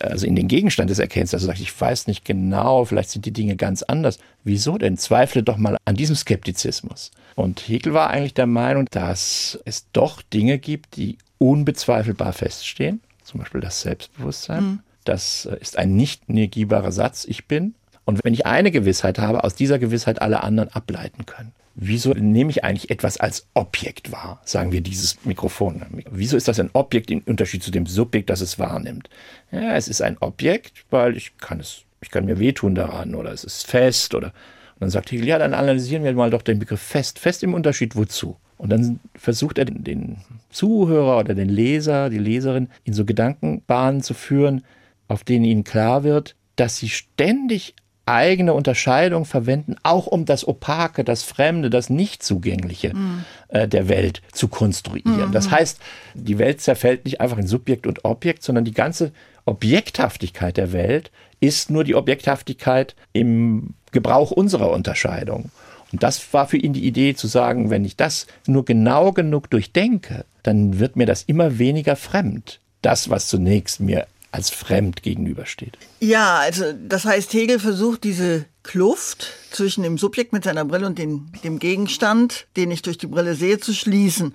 [0.00, 3.32] also in den Gegenstand des Erkennens, also sagst, ich weiß nicht genau, vielleicht sind die
[3.32, 4.18] Dinge ganz anders.
[4.44, 4.96] Wieso denn?
[4.96, 7.10] Zweifle doch mal an diesem Skeptizismus.
[7.34, 13.40] Und Hegel war eigentlich der Meinung, dass es doch Dinge gibt, die unbezweifelbar feststehen, zum
[13.40, 14.64] Beispiel das Selbstbewusstsein.
[14.64, 14.80] Mhm.
[15.04, 17.74] Das ist ein nicht negierbarer Satz, ich bin.
[18.04, 22.50] Und wenn ich eine Gewissheit habe, aus dieser Gewissheit alle anderen ableiten können wieso nehme
[22.50, 24.40] ich eigentlich etwas als Objekt wahr?
[24.44, 25.82] Sagen wir dieses Mikrofon.
[26.10, 29.08] Wieso ist das ein Objekt im Unterschied zu dem Subjekt, das es wahrnimmt?
[29.52, 33.32] Ja, es ist ein Objekt, weil ich kann es, ich kann mir wehtun daran oder
[33.32, 34.32] es ist fest oder
[34.78, 37.18] und dann sagt Hegel, ja, dann analysieren wir mal doch den Begriff fest.
[37.18, 38.36] Fest im Unterschied wozu?
[38.58, 40.18] Und dann versucht er den
[40.50, 44.62] Zuhörer oder den Leser, die Leserin in so Gedankenbahnen zu führen,
[45.08, 47.74] auf denen ihnen klar wird, dass sie ständig
[48.08, 53.24] eigene Unterscheidung verwenden, auch um das Opake, das Fremde, das Nicht-Zugängliche mhm.
[53.48, 55.28] äh, der Welt zu konstruieren.
[55.28, 55.32] Mhm.
[55.32, 55.78] Das heißt,
[56.14, 59.12] die Welt zerfällt nicht einfach in Subjekt und Objekt, sondern die ganze
[59.44, 65.50] Objekthaftigkeit der Welt ist nur die Objekthaftigkeit im Gebrauch unserer Unterscheidung.
[65.92, 69.48] Und das war für ihn die Idee zu sagen, wenn ich das nur genau genug
[69.48, 72.60] durchdenke, dann wird mir das immer weniger fremd.
[72.82, 75.78] Das, was zunächst mir als fremd gegenübersteht.
[76.00, 80.98] Ja, also das heißt, Hegel versucht diese Kluft zwischen dem Subjekt mit seiner Brille und
[80.98, 84.34] den, dem Gegenstand, den ich durch die Brille sehe, zu schließen.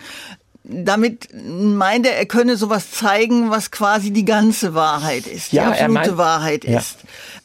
[0.63, 5.81] Damit meint er, er könne sowas zeigen, was quasi die ganze Wahrheit ist, ja, die
[5.81, 6.79] absolute meint, Wahrheit ja.
[6.79, 6.99] ist.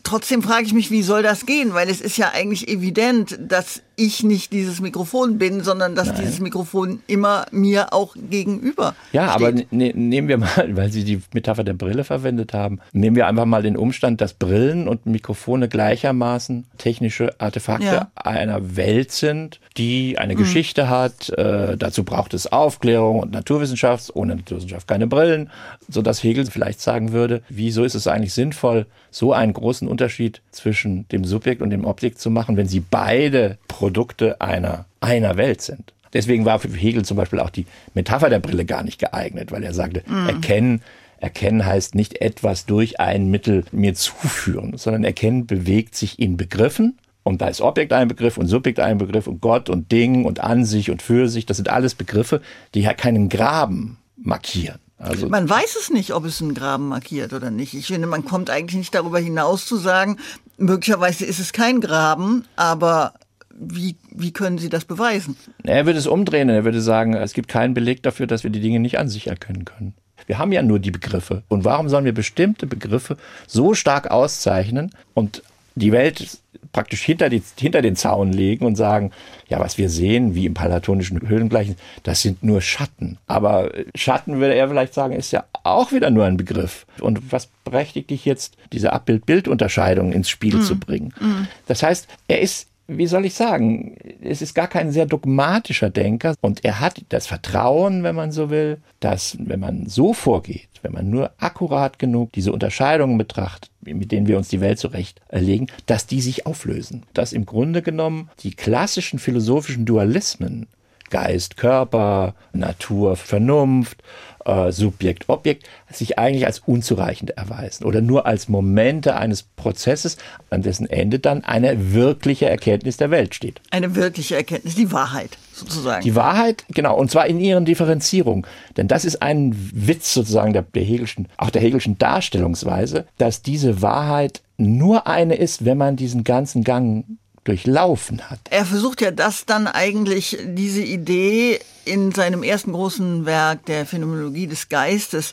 [0.04, 1.74] Trotzdem frage ich mich, wie soll das gehen?
[1.74, 6.16] Weil es ist ja eigentlich evident, dass ich nicht dieses Mikrofon bin, sondern dass Nein.
[6.20, 9.46] dieses Mikrofon immer mir auch gegenüber Ja, steht.
[9.46, 13.26] aber ne nehmen wir mal, weil Sie die Metapher der Brille verwendet haben, nehmen wir
[13.26, 18.10] einfach mal den Umstand, dass Brillen und Mikrofone gleichermaßen technische Artefakte ja.
[18.14, 20.38] einer Welt sind, die eine mhm.
[20.38, 21.30] Geschichte hat.
[21.30, 25.50] Äh, dazu braucht es Aufklärung und Naturwissenschaft, ohne Naturwissenschaft keine Brillen,
[25.88, 31.08] sodass Hegel vielleicht sagen würde, wieso ist es eigentlich sinnvoll, so einen großen Unterschied zwischen
[31.08, 35.94] dem Subjekt und dem Objekt zu machen, wenn sie beide Produkte einer, einer Welt sind.
[36.12, 39.64] Deswegen war für Hegel zum Beispiel auch die Metapher der Brille gar nicht geeignet, weil
[39.64, 40.28] er sagte, mm.
[40.28, 40.82] erkennen,
[41.20, 46.98] erkennen heißt nicht etwas durch ein Mittel mir zuführen, sondern erkennen bewegt sich in Begriffen
[47.22, 50.40] und da ist Objekt ein Begriff und Subjekt ein Begriff und Gott und Ding und
[50.40, 51.46] an sich und für sich.
[51.46, 52.42] Das sind alles Begriffe,
[52.74, 54.80] die ja keinen Graben markieren.
[54.98, 57.72] Also man weiß es nicht, ob es einen Graben markiert oder nicht.
[57.72, 60.18] Ich finde, man kommt eigentlich nicht darüber hinaus zu sagen,
[60.58, 63.14] möglicherweise ist es kein Graben, aber
[63.60, 65.36] wie, wie können Sie das beweisen?
[65.64, 66.48] Er würde es umdrehen.
[66.48, 69.26] Er würde sagen, es gibt keinen Beleg dafür, dass wir die Dinge nicht an sich
[69.26, 69.94] erkennen können.
[70.26, 71.42] Wir haben ja nur die Begriffe.
[71.48, 73.16] Und warum sollen wir bestimmte Begriffe
[73.46, 75.42] so stark auszeichnen und
[75.74, 76.38] die Welt
[76.72, 79.12] praktisch hinter, die, hinter den Zaun legen und sagen,
[79.48, 83.18] ja, was wir sehen, wie im platonischen Höhlengleichen, das sind nur Schatten.
[83.26, 86.86] Aber Schatten, würde er vielleicht sagen, ist ja auch wieder nur ein Begriff.
[87.00, 90.62] Und was berechtigt dich jetzt, diese Abbild-Bild-Unterscheidung ins Spiel mm.
[90.62, 91.14] zu bringen?
[91.20, 91.48] Mm.
[91.66, 96.34] Das heißt, er ist wie soll ich sagen, es ist gar kein sehr dogmatischer Denker
[96.40, 100.92] und er hat das Vertrauen, wenn man so will, dass wenn man so vorgeht, wenn
[100.92, 106.06] man nur akkurat genug diese Unterscheidungen betrachtet, mit denen wir uns die Welt zurechtlegen, dass
[106.06, 107.02] die sich auflösen.
[107.12, 110.66] Dass im Grunde genommen die klassischen philosophischen Dualismen
[111.10, 114.02] Geist, Körper, Natur, Vernunft
[114.48, 120.16] äh, Subjekt, Objekt sich eigentlich als unzureichend erweisen oder nur als Momente eines Prozesses,
[120.50, 123.60] an dessen Ende dann eine wirkliche Erkenntnis der Welt steht.
[123.70, 126.02] Eine wirkliche Erkenntnis, die Wahrheit sozusagen.
[126.02, 128.46] Die Wahrheit, genau, und zwar in ihren Differenzierungen.
[128.76, 133.82] Denn das ist ein Witz sozusagen der, der Hegelschen, auch der Hegelschen Darstellungsweise, dass diese
[133.82, 137.04] Wahrheit nur eine ist, wenn man diesen ganzen Gang
[137.48, 138.40] durchlaufen hat.
[138.50, 144.46] Er versucht ja das dann eigentlich, diese Idee in seinem ersten großen Werk der Phänomenologie
[144.46, 145.32] des Geistes,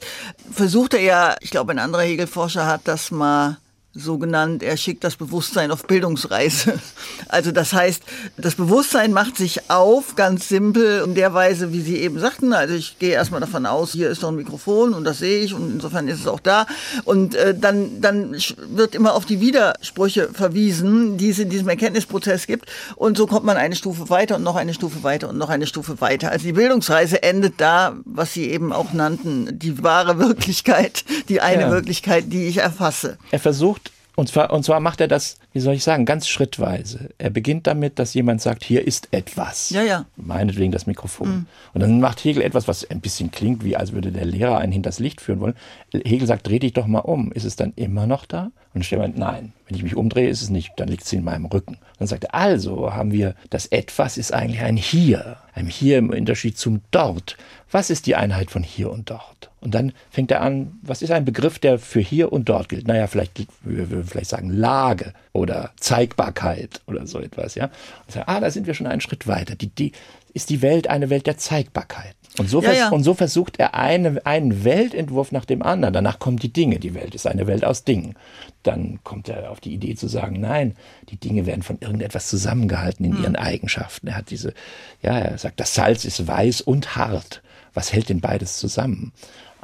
[0.51, 3.58] versucht er ja, ich glaube ein anderer Hegelforscher hat das mal
[3.95, 6.79] so genannt, er schickt das Bewusstsein auf Bildungsreise.
[7.27, 8.03] Also das heißt,
[8.38, 12.53] das Bewusstsein macht sich auf, ganz simpel, in der Weise, wie Sie eben sagten.
[12.53, 15.53] Also ich gehe erstmal davon aus, hier ist doch ein Mikrofon und das sehe ich
[15.53, 16.67] und insofern ist es auch da.
[17.03, 18.36] Und äh, dann, dann
[18.69, 22.69] wird immer auf die Widersprüche verwiesen, die es in diesem Erkenntnisprozess gibt.
[22.95, 25.67] Und so kommt man eine Stufe weiter und noch eine Stufe weiter und noch eine
[25.67, 26.31] Stufe weiter.
[26.31, 31.63] Also die Bildungsreise endet da, was Sie eben auch nannten, die wahre Wirklichkeit, die eine
[31.63, 31.71] ja.
[31.71, 33.17] Wirklichkeit, die ich erfasse.
[33.31, 33.84] Er versucht
[34.15, 37.11] und zwar, und zwar macht er das, wie soll ich sagen, ganz schrittweise.
[37.17, 39.69] Er beginnt damit, dass jemand sagt, hier ist etwas.
[39.69, 40.05] Ja, ja.
[40.17, 41.29] Meinetwegen das Mikrofon.
[41.29, 41.45] Mhm.
[41.73, 44.73] Und dann macht Hegel etwas, was ein bisschen klingt, wie als würde der Lehrer einen
[44.73, 45.55] hinters Licht führen wollen.
[45.93, 47.31] Hegel sagt, dreh dich doch mal um.
[47.31, 48.51] Ist es dann immer noch da?
[48.73, 49.53] Und Stefan, nein.
[49.65, 50.73] Wenn ich mich umdrehe, ist es nicht.
[50.75, 51.77] Dann liegt es in meinem Rücken.
[51.99, 55.37] Dann sagt er, also haben wir, das Etwas ist eigentlich ein Hier.
[55.53, 57.37] Ein Hier im Unterschied zum Dort.
[57.71, 59.51] Was ist die Einheit von Hier und Dort?
[59.65, 62.87] Und dann fängt er an, was ist ein Begriff, der für hier und dort gilt?
[62.87, 65.44] Naja, vielleicht, wir würden vielleicht sagen Lage oder
[65.79, 67.65] Zeigbarkeit oder so etwas, ja.
[67.65, 69.55] Und sagen, ah, da sind wir schon einen Schritt weiter.
[69.55, 69.91] Die, die,
[70.34, 72.15] ist die Welt eine Welt der Zeigbarkeit.
[72.38, 72.89] Und so, ja, ja.
[72.89, 75.93] und so versucht er eine, einen Weltentwurf nach dem anderen.
[75.93, 76.79] Danach kommen die Dinge.
[76.79, 78.15] Die Welt ist eine Welt aus Dingen.
[78.63, 80.75] Dann kommt er auf die Idee zu sagen, nein,
[81.10, 83.23] die Dinge werden von irgendetwas zusammengehalten in hm.
[83.23, 84.08] ihren Eigenschaften.
[84.08, 84.53] Er hat diese,
[85.01, 87.41] ja, er sagt, das Salz ist weiß und hart.
[87.73, 89.13] Was hält denn beides zusammen?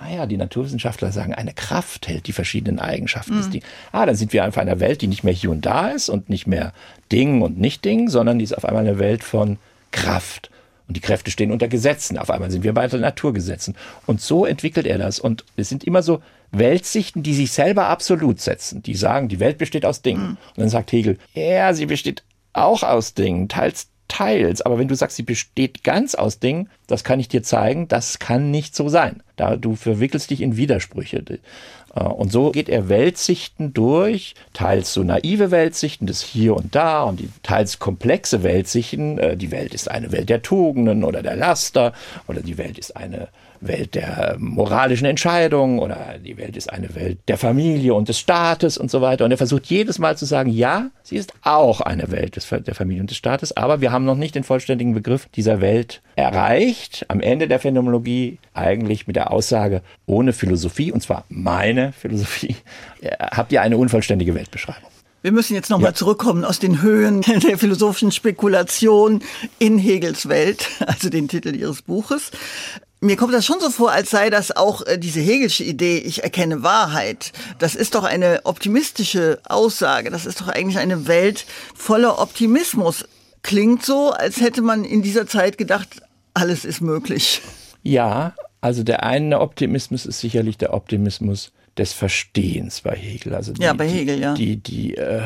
[0.01, 3.51] Ah ja, die Naturwissenschaftler sagen, eine Kraft hält die verschiedenen Eigenschaften mhm.
[3.51, 5.89] des Ah, dann sind wir einfach in einer Welt, die nicht mehr hier und da
[5.89, 6.73] ist und nicht mehr
[7.11, 9.57] Ding und nicht Ding, sondern die ist auf einmal eine Welt von
[9.91, 10.49] Kraft.
[10.87, 12.17] Und die Kräfte stehen unter Gesetzen.
[12.17, 13.75] Auf einmal sind wir bei den Naturgesetzen.
[14.07, 15.19] Und so entwickelt er das.
[15.19, 18.83] Und es sind immer so Weltsichten, die sich selber absolut setzen.
[18.83, 20.21] Die sagen, die Welt besteht aus Dingen.
[20.21, 20.29] Mhm.
[20.29, 24.61] Und dann sagt Hegel, ja, sie besteht auch aus Dingen, teils teils.
[24.61, 28.19] Aber wenn du sagst, sie besteht ganz aus Dingen, das kann ich dir zeigen, das
[28.19, 29.23] kann nicht so sein.
[29.37, 31.23] Da du verwickelst dich in Widersprüche.
[31.95, 37.03] Äh, und so geht er Weltsichten durch, teils so naive Weltsichten, das Hier und Da
[37.03, 39.17] und die teils komplexe Weltsichten.
[39.17, 41.93] Äh, die Welt ist eine Welt der Tugenden oder der Laster
[42.27, 43.29] oder die Welt ist eine
[43.61, 48.77] Welt der moralischen Entscheidungen oder die Welt ist eine Welt der Familie und des Staates
[48.77, 49.25] und so weiter.
[49.25, 52.75] Und er versucht jedes Mal zu sagen, ja, sie ist auch eine Welt des, der
[52.75, 57.05] Familie und des Staates, aber wir haben noch nicht den vollständigen Begriff dieser Welt erreicht.
[57.07, 62.55] Am Ende der Phänomenologie eigentlich mit der Aussage, ohne Philosophie, und zwar meine Philosophie,
[63.19, 64.89] habt ihr eine unvollständige Weltbeschreibung.
[65.21, 65.95] Wir müssen jetzt nochmal ja.
[65.95, 69.21] zurückkommen aus den Höhen der philosophischen Spekulation
[69.59, 72.31] in Hegels Welt, also den Titel Ihres Buches.
[73.03, 76.23] Mir kommt das schon so vor, als sei das auch äh, diese Hegelsche Idee, ich
[76.23, 77.31] erkenne Wahrheit.
[77.57, 80.11] Das ist doch eine optimistische Aussage.
[80.11, 83.05] Das ist doch eigentlich eine Welt voller Optimismus.
[83.41, 86.03] Klingt so, als hätte man in dieser Zeit gedacht,
[86.35, 87.41] alles ist möglich.
[87.81, 93.33] Ja, also der eine Optimismus ist sicherlich der Optimismus des Verstehens bei Hegel.
[93.33, 94.35] Also die, ja, bei Hegel, ja.
[94.35, 95.23] Die, die, äh,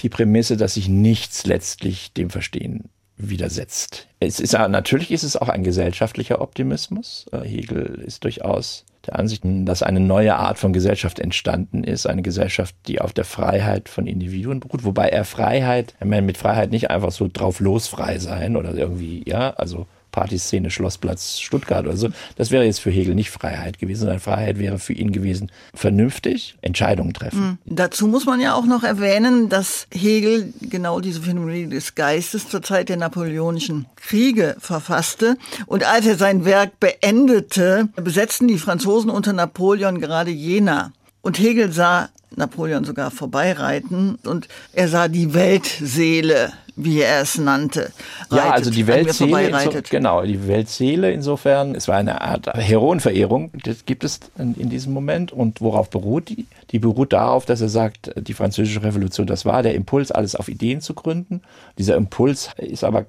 [0.00, 4.08] die Prämisse, dass sich nichts letztlich dem Verstehen widersetzt.
[4.20, 7.26] Es ist, natürlich ist es auch ein gesellschaftlicher Optimismus.
[7.32, 12.22] Äh, Hegel ist durchaus der Ansicht, dass eine neue Art von Gesellschaft entstanden ist, eine
[12.22, 16.70] Gesellschaft, die auf der Freiheit von Individuen beruht, wobei er Freiheit, er meint mit Freiheit
[16.70, 22.08] nicht einfach so drauf losfrei sein oder irgendwie, ja, also Partyszene Schlossplatz Stuttgart oder so.
[22.36, 26.56] Das wäre jetzt für Hegel nicht Freiheit gewesen, sondern Freiheit wäre für ihn gewesen, vernünftig
[26.62, 27.58] Entscheidungen treffen.
[27.66, 27.76] Mhm.
[27.76, 32.62] Dazu muss man ja auch noch erwähnen, dass Hegel genau diese Phänomenologie des Geistes zur
[32.62, 35.36] Zeit der napoleonischen Kriege verfasste.
[35.66, 40.92] Und als er sein Werk beendete, besetzten die Franzosen unter Napoleon gerade Jena.
[41.26, 47.90] Und Hegel sah Napoleon sogar vorbeireiten und er sah die Weltseele wie er es nannte.
[48.30, 53.50] Reitet, ja, also die Weltseele, so, genau, die Weltseele insofern, es war eine Art Heroenverehrung,
[53.64, 55.32] das gibt es in, in, diesem Moment.
[55.32, 56.46] Und worauf beruht die?
[56.70, 60.48] Die beruht darauf, dass er sagt, die französische Revolution, das war der Impuls, alles auf
[60.48, 61.40] Ideen zu gründen.
[61.78, 63.06] Dieser Impuls ist aber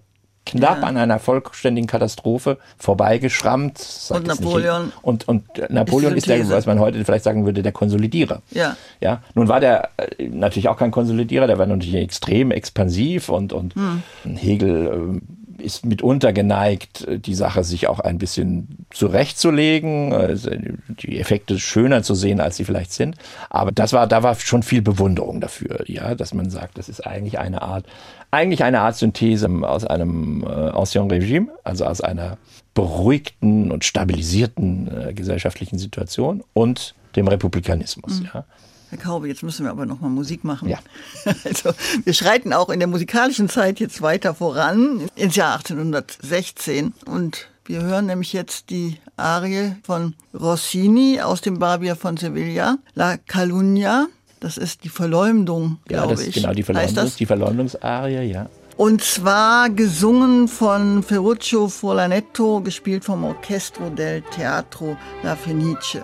[0.47, 0.87] knapp ja.
[0.87, 4.09] an einer vollständigen Katastrophe vorbeigeschrammt.
[4.09, 4.91] Und Napoleon.
[5.01, 8.41] Und, und Napoleon ist, ist der, was man heute vielleicht sagen würde, der Konsolidierer.
[8.51, 8.75] Ja.
[9.01, 9.21] ja.
[9.35, 13.75] Nun war der äh, natürlich auch kein Konsolidierer, der war natürlich extrem expansiv und, und
[13.75, 14.01] hm.
[14.35, 15.21] Hegel äh,
[15.67, 20.49] ist mitunter geneigt, die Sache sich auch ein bisschen zurechtzulegen, also
[20.87, 23.15] die Effekte schöner zu sehen, als sie vielleicht sind.
[23.49, 27.05] Aber das war, da war schon viel Bewunderung dafür, ja, dass man sagt, das ist
[27.05, 27.85] eigentlich eine Art,
[28.31, 32.37] eigentlich eine Art Synthese aus einem äh, Ancien Regime, also aus einer
[32.73, 38.29] beruhigten und stabilisierten äh, gesellschaftlichen Situation und dem Republikanismus, mhm.
[38.33, 38.45] ja.
[38.89, 40.69] Herr Kaube, jetzt müssen wir aber noch mal Musik machen.
[40.69, 40.79] Ja.
[41.43, 41.71] Also,
[42.03, 46.93] wir schreiten auch in der musikalischen Zeit jetzt weiter voran, ins Jahr 1816.
[47.05, 53.17] Und wir hören nämlich jetzt die Arie von Rossini aus dem Barbier von Sevilla, La
[53.17, 54.07] Calunnia.
[54.39, 56.27] Das ist die Verleumdung, Ja, glaube das ich.
[56.29, 57.15] ist genau die, Heißt Verleumdung, das?
[57.15, 58.49] die Verleumdungsarie, ja.
[58.77, 66.03] Und zwar gesungen von Ferruccio Forlanetto, gespielt vom Orchestro del Teatro La Fenice.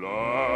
[0.00, 0.55] La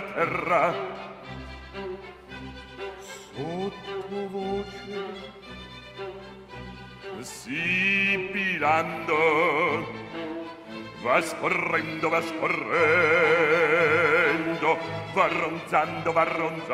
[0.00, 0.72] terra.
[0.72, 1.00] Terra
[3.34, 5.00] sottovoce
[7.20, 9.16] sibilando
[11.02, 12.70] va scorrendo va scorrendo
[15.14, 16.70] va ronzando va ronzando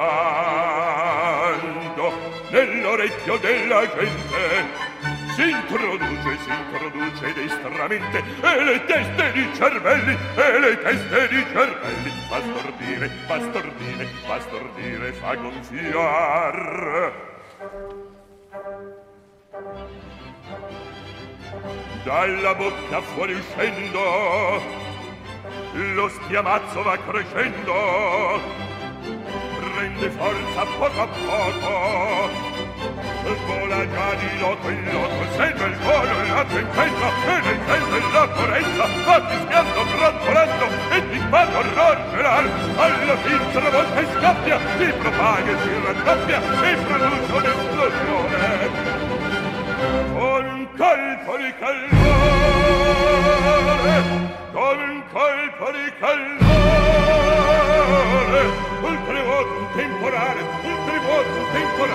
[2.50, 4.87] nell'orecchio della gente
[5.38, 12.10] si introduce si introduce destramente e le teste di cervelli e le teste di cervelli.
[12.28, 17.12] Fa stordire fa stordire fa stordire fa gonfiar.
[22.02, 24.60] Dalla bocca fuori uscendo
[25.94, 28.40] lo schiamazzo va crescendo.
[29.72, 32.57] Prende forza poco a poco
[33.46, 38.00] Vola già di lotto in lotto, sento il volo, la tempesta, e nel tempo e
[38.12, 42.44] la corretta, va fischiando, brontolando, e di fatto roggerar,
[42.76, 48.70] alla fin se la volta scappia, si propaga e si raddoppia, e produce un'esplosione.
[50.12, 52.67] Con un colpo di calore.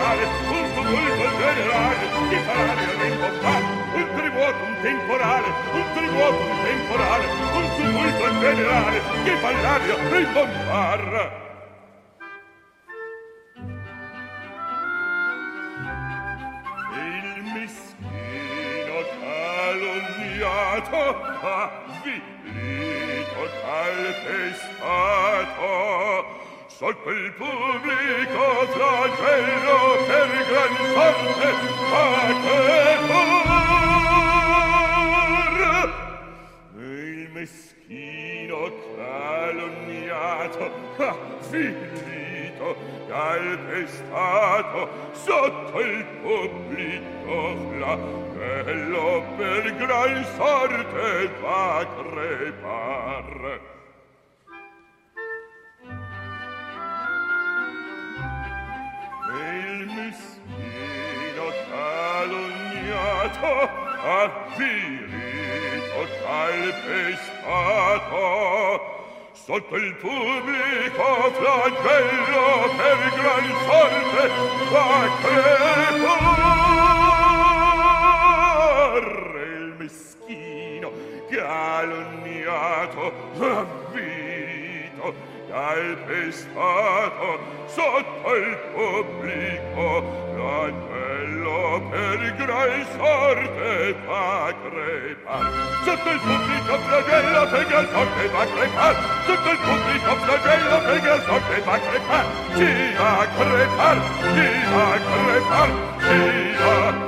[0.03, 3.63] Temporale un tumulto generale di fare rimbombare
[3.93, 4.07] un
[4.63, 5.93] un temporale un
[6.27, 11.41] un temporale un tumulto generale che fa l'aria rimbombare
[16.95, 20.99] il meschino calunniato
[21.41, 25.71] avvilito calpestato
[26.83, 31.47] Sopra il pubblico tra il velo per gran sorte
[31.89, 32.05] fa
[32.43, 32.61] che.
[36.75, 38.59] Il meschino
[38.97, 40.63] calunniato,
[40.97, 42.67] affillito,
[43.07, 44.79] calpestato,
[45.13, 53.72] sotto il pubblico flagello per gran sorte fa crepar.
[59.33, 63.49] il mestino calunniato
[64.03, 65.21] avvilito
[66.21, 67.41] calpestato
[69.33, 74.21] sotto il pubblico flagello per gran sorte
[74.71, 76.23] va crepar
[79.57, 80.89] il meschino
[81.29, 83.03] calunniato
[83.39, 85.07] avvilito
[85.53, 90.01] calpestato sotto il pubblico
[90.35, 95.45] l'agnello per gran sorte fa crepar
[95.85, 98.95] sotto il pubblico flagello per gran sorte fa crepar
[99.27, 102.25] sotto il pubblico flagello per gran sorte fa crepar
[102.55, 103.97] si va crepar
[104.33, 106.17] si va crepar si
[106.57, 107.02] va crepar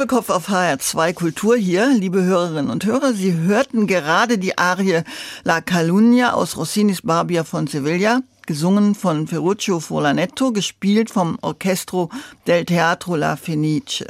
[0.00, 3.12] Doppelkopf auf HR2 Kultur hier, liebe Hörerinnen und Hörer.
[3.12, 5.02] Sie hörten gerade die Arie
[5.44, 12.08] La Calunnia aus Rossinis Barbier von Sevilla, gesungen von Ferruccio Forlanetto, gespielt vom Orchestro
[12.46, 14.06] del Teatro La Fenice.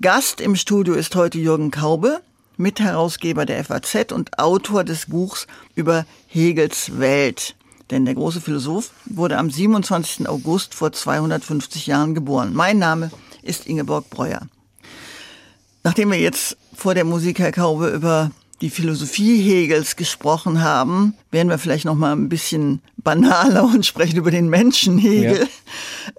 [0.00, 2.20] Gast im Studio ist heute Jürgen Kaube.
[2.56, 7.56] Mitherausgeber der FAZ und Autor des Buchs über Hegels Welt.
[7.90, 10.28] Denn der große Philosoph wurde am 27.
[10.28, 12.52] August vor 250 Jahren geboren.
[12.54, 13.10] Mein Name
[13.42, 14.42] ist Ingeborg Breuer.
[15.84, 21.48] Nachdem wir jetzt vor der Musik, Herr Kaube, über die Philosophie Hegels gesprochen haben, werden
[21.48, 25.40] wir vielleicht noch mal ein bisschen banaler und sprechen über den Menschen Hegel.
[25.40, 25.46] Ja.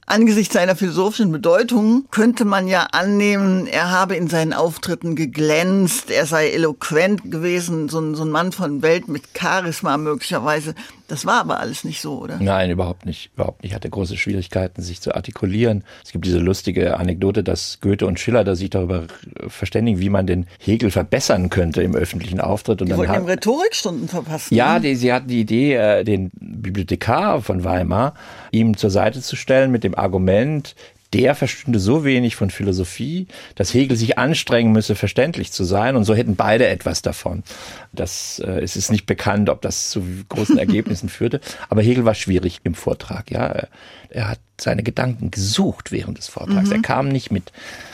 [0.05, 6.25] Angesichts seiner philosophischen Bedeutung könnte man ja annehmen, er habe in seinen Auftritten geglänzt, er
[6.25, 10.73] sei eloquent gewesen, so ein, so ein Mann von Welt mit Charisma möglicherweise.
[11.09, 12.37] Das war aber alles nicht so, oder?
[12.39, 13.31] Nein, überhaupt nicht.
[13.33, 13.71] Überhaupt nicht.
[13.71, 15.83] Er hatte große Schwierigkeiten, sich zu artikulieren.
[16.05, 19.07] Es gibt diese lustige Anekdote, dass Goethe und Schiller da sich darüber
[19.47, 22.81] verständigen, wie man den Hegel verbessern könnte im öffentlichen Auftritt.
[22.81, 24.53] Und die dann wollten ihm Rhetorikstunden verpassen.
[24.53, 26.29] Ja, die, sie hatten die Idee, äh, den
[26.69, 28.13] Bibliothekar von Weimar
[28.51, 30.75] ihm zur Seite zu stellen mit dem Argument,
[31.13, 35.95] der verstünde so wenig von Philosophie, dass Hegel sich anstrengen müsse, verständlich zu sein.
[35.95, 37.43] Und so hätten beide etwas davon.
[37.91, 41.41] Das, äh, es ist nicht bekannt, ob das zu großen Ergebnissen führte.
[41.67, 43.31] Aber Hegel war schwierig im Vortrag.
[43.31, 43.67] Ja,
[44.09, 46.69] er hat seine Gedanken gesucht während des Vortrags.
[46.69, 46.75] Mhm.
[46.75, 47.51] Er kam nicht mit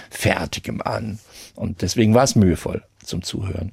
[0.10, 1.20] Fertigem an.
[1.56, 3.72] Und deswegen war es mühevoll zum Zuhören.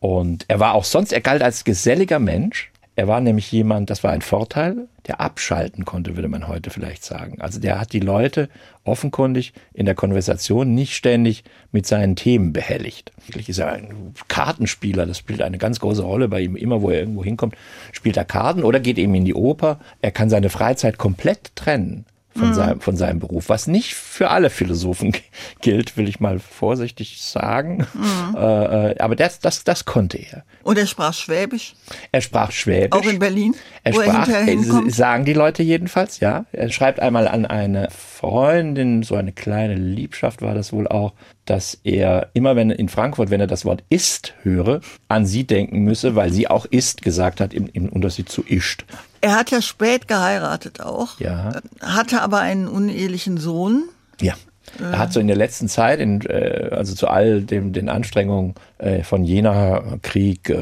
[0.00, 2.70] Und er war auch sonst, er galt als geselliger Mensch.
[2.98, 7.04] Er war nämlich jemand, das war ein Vorteil, der abschalten konnte, würde man heute vielleicht
[7.04, 7.42] sagen.
[7.42, 8.48] Also der hat die Leute
[8.84, 13.12] offenkundig in der Konversation nicht ständig mit seinen Themen behelligt.
[13.26, 16.56] Wirklich ist er ein Kartenspieler, das spielt eine ganz große Rolle bei ihm.
[16.56, 17.54] Immer wo er irgendwo hinkommt,
[17.92, 19.78] spielt er Karten oder geht eben in die Oper.
[20.00, 22.06] Er kann seine Freizeit komplett trennen
[22.36, 22.54] von, mhm.
[22.54, 25.12] seinem, von seinem Beruf, was nicht für alle Philosophen
[25.60, 27.86] gilt, will ich mal vorsichtig sagen.
[27.94, 28.36] Mhm.
[28.36, 30.44] Äh, äh, aber das, das, das konnte er.
[30.62, 31.74] Und er sprach Schwäbisch?
[32.12, 33.00] Er sprach Schwäbisch.
[33.00, 33.54] Auch in Berlin?
[33.82, 36.44] Er sprach, er äh, sagen die Leute jedenfalls, ja.
[36.52, 41.12] Er schreibt einmal an eine Freundin, so eine kleine Liebschaft war das wohl auch,
[41.44, 45.80] dass er immer, wenn in Frankfurt, wenn er das Wort ist höre, an sie denken
[45.80, 48.84] müsse, weil sie auch ist gesagt hat, im, im Unterschied zu ischt.
[49.20, 51.18] Er hat ja spät geheiratet auch.
[51.20, 51.60] Ja.
[51.80, 53.84] Hatte aber einen unehelichen Sohn.
[54.20, 54.34] Ja.
[54.80, 58.54] Er hat so in der letzten Zeit, in, äh, also zu all dem, den Anstrengungen
[58.78, 60.58] äh, von Jena, Krieg, äh,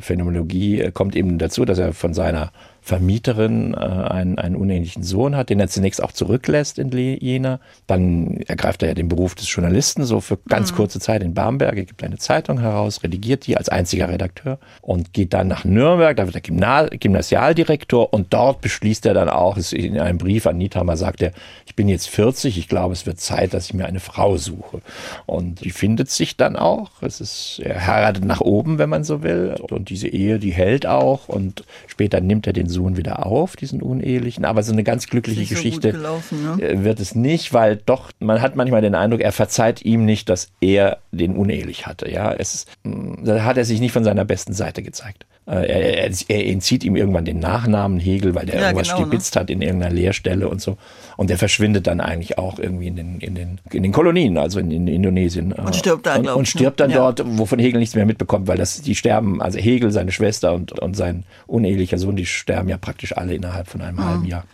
[0.00, 2.50] Phänomenologie, kommt eben dazu, dass er von seiner
[2.88, 7.60] Vermieterin äh, einen, einen unähnlichen Sohn hat, den er zunächst auch zurücklässt in Jena.
[7.86, 10.76] Dann ergreift er ja den Beruf des Journalisten, so für ganz mhm.
[10.76, 11.76] kurze Zeit in Bamberg.
[11.76, 16.16] Er gibt eine Zeitung heraus, redigiert die als einziger Redakteur und geht dann nach Nürnberg,
[16.16, 20.56] da wird er Gymna Gymnasialdirektor und dort beschließt er dann auch, in einem Brief an
[20.56, 21.32] Niethammer sagt er,
[21.66, 24.80] ich bin jetzt 40, ich glaube, es wird Zeit, dass ich mir eine Frau suche.
[25.26, 27.02] Und die findet sich dann auch.
[27.02, 29.54] Es ist, er heiratet nach oben, wenn man so will.
[29.70, 31.28] Und diese Ehe, die hält auch.
[31.28, 34.44] Und später nimmt er den Sohn Sohn wieder auf, diesen unehelichen.
[34.44, 36.62] Aber so eine ganz glückliche Geschichte so gelaufen, ne?
[36.62, 40.28] Äh, wird es nicht, weil doch, man hat manchmal den Eindruck, er verzeiht ihm nicht,
[40.28, 42.10] dass er den unehelich hatte.
[42.10, 45.26] Ja, es, mm, da hat er sich nicht von seiner besten Seite gezeigt.
[45.48, 49.00] Äh, er, er, er, entzieht ihm irgendwann den Nachnamen Hegel, weil der ja, irgendwas genau,
[49.00, 49.06] ne?
[49.06, 49.40] stibitzt ne?
[49.40, 50.76] hat in irgendeiner Lehrstelle und so.
[51.16, 54.60] Und der verschwindet dann eigentlich auch irgendwie in den, in den, in den Kolonien, also
[54.60, 55.52] in, in Indonesien.
[55.54, 56.98] Und stirbt da, und, und stirbt dann ja.
[56.98, 60.78] dort, wovon Hegel nichts mehr mitbekommt, weil das, die sterben, also Hegel, seine Schwester und,
[60.78, 64.04] und sein unehelicher Sohn, die sterben ja praktisch alle innerhalb von einem mhm.
[64.04, 64.44] halben Jahr.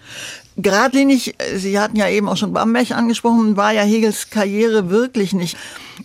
[0.57, 5.57] Geradlinig, Sie hatten ja eben auch schon Bamberg angesprochen, war ja Hegels Karriere wirklich nicht.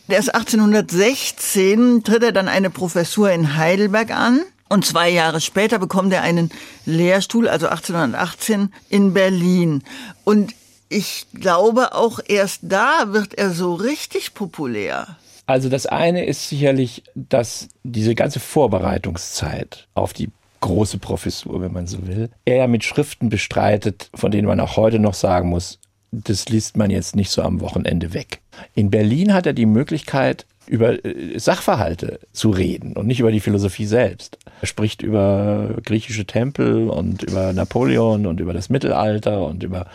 [0.08, 4.42] Der ist 1816, tritt er dann eine Professur in Heidelberg an.
[4.70, 6.52] Und zwei Jahre später bekommt er einen
[6.86, 9.84] Lehrstuhl, also 1818 in Berlin.
[10.24, 10.54] Und
[10.90, 15.18] ich glaube, auch erst da wird er so richtig populär.
[15.48, 20.30] Also das eine ist sicherlich, dass diese ganze Vorbereitungszeit auf die
[20.62, 25.00] große Professur, wenn man so will, er mit Schriften bestreitet, von denen man auch heute
[25.00, 25.80] noch sagen muss,
[26.12, 28.42] das liest man jetzt nicht so am Wochenende weg.
[28.76, 33.40] In Berlin hat er die Möglichkeit, über äh, Sachverhalte zu reden und nicht über die
[33.40, 34.38] Philosophie selbst.
[34.62, 39.88] Er spricht über griechische Tempel und über Napoleon und über das Mittelalter und über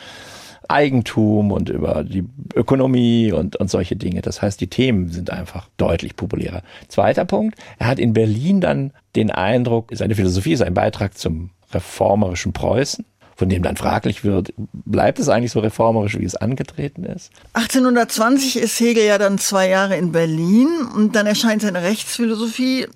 [0.69, 4.23] Eigentum und über die Ökonomie und, und solche Dinge.
[4.23, 6.63] Das heißt, die Themen sind einfach deutlich populärer.
[6.89, 11.51] Zweiter Punkt, er hat in Berlin dann den Eindruck, seine Philosophie ist ein Beitrag zum
[11.73, 13.05] reformerischen Preußen
[13.37, 17.31] von dem dann fraglich wird, bleibt es eigentlich so reformerisch, wie es angetreten ist?
[17.55, 22.87] 1820 ist Hegel ja dann zwei Jahre in Berlin und dann erscheint seine Rechtsphilosophie.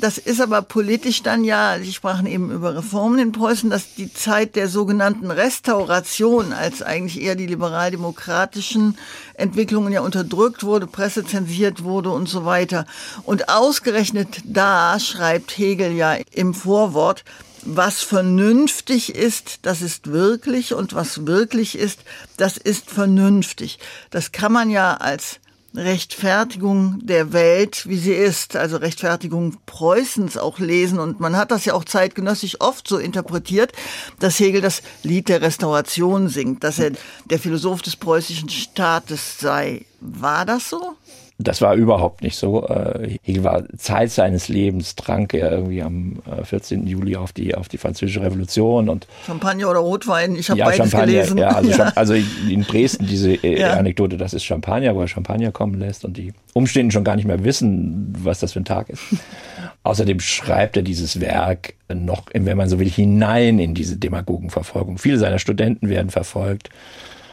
[0.00, 4.12] Das ist aber politisch dann ja, Sie sprachen eben über Reformen in Preußen, dass die
[4.12, 8.96] Zeit der sogenannten Restauration als eigentlich eher die liberal-demokratischen
[9.34, 12.86] Entwicklungen ja unterdrückt wurde, Presse zensiert wurde und so weiter.
[13.24, 17.24] Und ausgerechnet da schreibt Hegel ja im Vorwort,
[17.64, 22.00] was vernünftig ist, das ist wirklich und was wirklich ist,
[22.36, 23.78] das ist vernünftig.
[24.10, 25.40] Das kann man ja als
[25.74, 30.98] Rechtfertigung der Welt, wie sie ist, also Rechtfertigung Preußens auch lesen.
[30.98, 33.72] Und man hat das ja auch zeitgenössisch oft so interpretiert,
[34.18, 36.92] dass Hegel das Lied der Restauration singt, dass er
[37.26, 39.86] der Philosoph des preußischen Staates sei.
[40.00, 40.96] War das so?
[41.42, 42.66] Das war überhaupt nicht so.
[42.66, 46.86] Äh, Hegel war Zeit seines Lebens, trank er irgendwie am 14.
[46.86, 50.66] Äh, Juli auf die, auf die französische Revolution und Champagner oder Rotwein, ich habe ja,
[50.66, 51.38] beides Champagner, gelesen.
[51.38, 51.92] Ja, also, ja.
[51.94, 53.72] also in Dresden diese äh, ja.
[53.74, 57.26] Anekdote, das ist Champagner, wo er Champagner kommen lässt und die Umstehenden schon gar nicht
[57.26, 59.02] mehr wissen, was das für ein Tag ist.
[59.82, 64.98] Außerdem schreibt er dieses Werk noch, wenn man so will, hinein in diese Demagogenverfolgung.
[64.98, 66.68] Viele seiner Studenten werden verfolgt.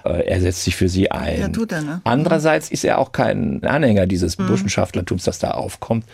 [0.07, 1.39] Äh, er setzt sich für sie ein.
[1.39, 2.01] Ja, tut er, ne?
[2.03, 4.47] Andererseits ist er auch kein Anhänger dieses mhm.
[4.47, 6.05] Burschenschaftlertums, das da aufkommt.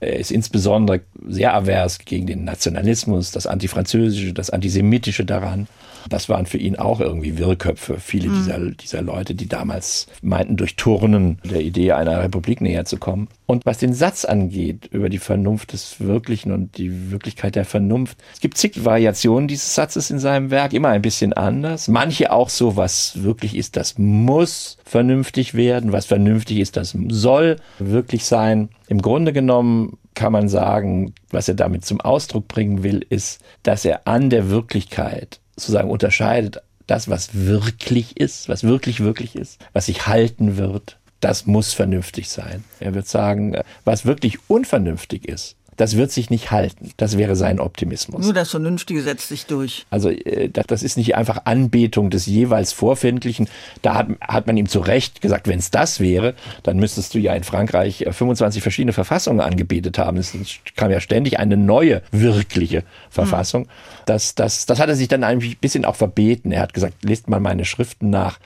[0.00, 5.66] Er ist insbesondere sehr avers gegen den Nationalismus, das Antifranzösische, das Antisemitische daran.
[6.08, 8.34] Das waren für ihn auch irgendwie Wirrköpfe, viele mhm.
[8.34, 13.28] dieser, dieser Leute, die damals meinten, durch Turnen der Idee einer Republik näher zu kommen.
[13.46, 18.18] Und was den Satz angeht, über die Vernunft des Wirklichen und die Wirklichkeit der Vernunft,
[18.32, 21.88] es gibt zig Variationen dieses Satzes in seinem Werk, immer ein bisschen anders.
[21.88, 27.56] Manche auch so, was wirklich ist, das muss vernünftig werden, was vernünftig ist, das soll
[27.78, 28.70] wirklich sein.
[28.88, 33.84] Im Grunde genommen kann man sagen, was er damit zum Ausdruck bringen will, ist, dass
[33.84, 39.86] er an der Wirklichkeit sozusagen unterscheidet, das, was wirklich ist, was wirklich wirklich ist, was
[39.86, 42.64] sich halten wird, das muss vernünftig sein.
[42.80, 46.90] Er wird sagen, was wirklich unvernünftig ist, das wird sich nicht halten.
[46.96, 48.24] Das wäre sein Optimismus.
[48.24, 49.86] Nur das Vernünftige setzt sich durch.
[49.90, 53.48] Also äh, das ist nicht einfach Anbetung des jeweils Vorfindlichen.
[53.82, 57.18] Da hat, hat man ihm zu Recht gesagt, wenn es das wäre, dann müsstest du
[57.18, 60.16] ja in Frankreich 25 äh, verschiedene Verfassungen angebetet haben.
[60.16, 60.34] Es
[60.76, 63.64] kam ja ständig eine neue, wirkliche Verfassung.
[63.64, 63.70] Hm.
[64.06, 66.52] Das, das, das hat er sich dann ein bisschen auch verbeten.
[66.52, 68.38] Er hat gesagt, lest mal meine Schriften nach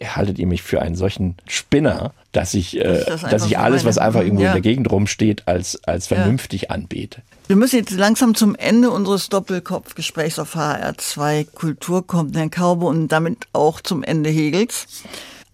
[0.00, 3.98] haltet ihr mich für einen solchen Spinner, dass ich, äh, das dass ich alles, was
[3.98, 4.48] einfach irgendwo ja.
[4.48, 6.70] in der Gegend rumsteht, als, als vernünftig ja.
[6.70, 7.22] anbete.
[7.48, 13.08] Wir müssen jetzt langsam zum Ende unseres Doppelkopfgesprächs auf HR2 Kultur kommen, Herr Kaube, und
[13.08, 14.86] damit auch zum Ende Hegels.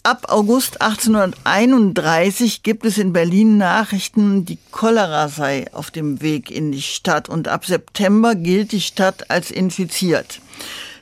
[0.05, 6.73] Ab August 1831 gibt es in Berlin Nachrichten, die Cholera sei auf dem Weg in
[6.73, 10.41] die Stadt und ab September gilt die Stadt als infiziert.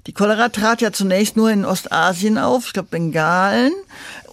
[0.07, 3.73] Die Cholera trat ja zunächst nur in Ostasien auf, ich glaube Bengalen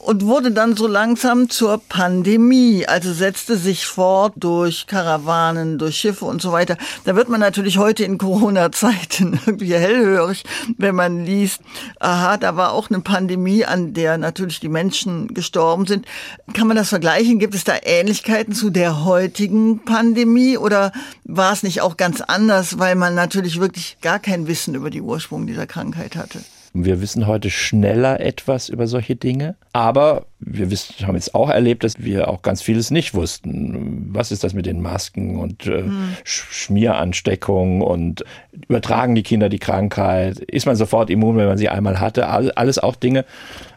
[0.04, 6.26] und wurde dann so langsam zur Pandemie, also setzte sich fort durch Karawanen, durch Schiffe
[6.26, 6.78] und so weiter.
[7.06, 10.44] Da wird man natürlich heute in Corona-Zeiten irgendwie hellhörig,
[10.78, 11.62] wenn man liest,
[12.00, 16.06] aha, da war auch eine Pandemie, an der natürlich die Menschen gestorben sind.
[16.54, 17.40] Kann man das vergleichen?
[17.40, 20.92] Gibt es da Ähnlichkeiten zu der heutigen Pandemie oder
[21.24, 25.02] war es nicht auch ganz anders, weil man natürlich wirklich gar kein Wissen über die
[25.02, 26.40] Ursprung dieser Krankheit hatte?
[26.76, 31.84] Wir wissen heute schneller etwas über solche Dinge, aber wir wissen, haben jetzt auch erlebt,
[31.84, 34.10] dass wir auch ganz vieles nicht wussten.
[34.12, 36.16] Was ist das mit den Masken und äh, hm.
[36.24, 38.26] Schmieransteckung und
[38.68, 40.40] übertragen die Kinder die Krankheit?
[40.40, 42.28] Ist man sofort immun, wenn man sie einmal hatte?
[42.28, 43.26] Alles auch Dinge,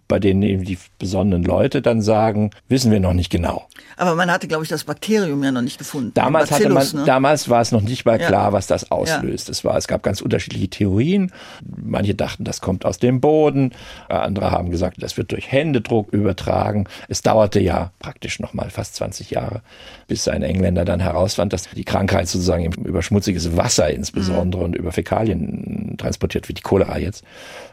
[0.09, 3.67] bei denen eben die besonnenen Leute dann sagen, wissen wir noch nicht genau.
[3.97, 6.13] Aber man hatte, glaube ich, das Bakterium ja noch nicht gefunden.
[6.15, 7.07] Damals, Bacillus, hatte man, ne?
[7.07, 8.53] damals war es noch nicht mal klar, ja.
[8.53, 9.49] was das auslöst.
[9.49, 9.53] Ja.
[9.53, 11.33] Es, war, es gab ganz unterschiedliche Theorien.
[11.77, 13.73] Manche dachten, das kommt aus dem Boden.
[14.09, 16.87] Andere haben gesagt, das wird durch Händedruck übertragen.
[17.09, 19.63] Es dauerte ja praktisch noch mal fast 20 Jahre,
[20.07, 24.67] bis ein Engländer dann herausfand, dass die Krankheit sozusagen über schmutziges Wasser insbesondere mhm.
[24.67, 27.25] und über Fäkalien transportiert wird, die Cholera jetzt.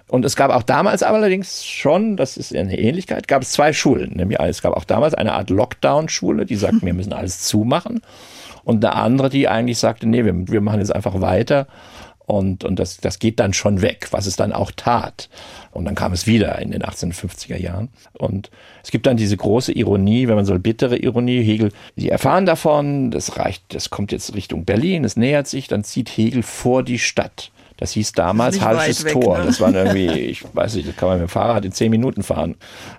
[0.07, 4.13] Und es gab auch damals allerdings schon, das ist eine Ähnlichkeit, gab es zwei Schulen.
[4.15, 8.01] Nämlich es gab auch damals eine Art Lockdown-Schule, die sagten, wir müssen alles zumachen.
[8.63, 11.67] Und eine andere, die eigentlich sagte, nee, wir, wir machen jetzt einfach weiter.
[12.25, 15.29] Und, und das, das geht dann schon weg, was es dann auch tat.
[15.71, 17.89] Und dann kam es wieder in den 1850er Jahren.
[18.13, 18.49] Und
[18.81, 21.43] es gibt dann diese große Ironie, wenn man so bittere Ironie.
[21.43, 25.83] Hegel, Sie erfahren davon, das reicht, das kommt jetzt Richtung Berlin, es nähert sich, dann
[25.83, 27.51] zieht Hegel vor die Stadt.
[27.83, 29.39] Das hieß damals Halsches Tor.
[29.39, 29.47] Ne?
[29.47, 32.23] Das waren irgendwie, ich weiß nicht, das kann man mit dem Fahrrad in zehn Minuten
[32.23, 32.55] fahren.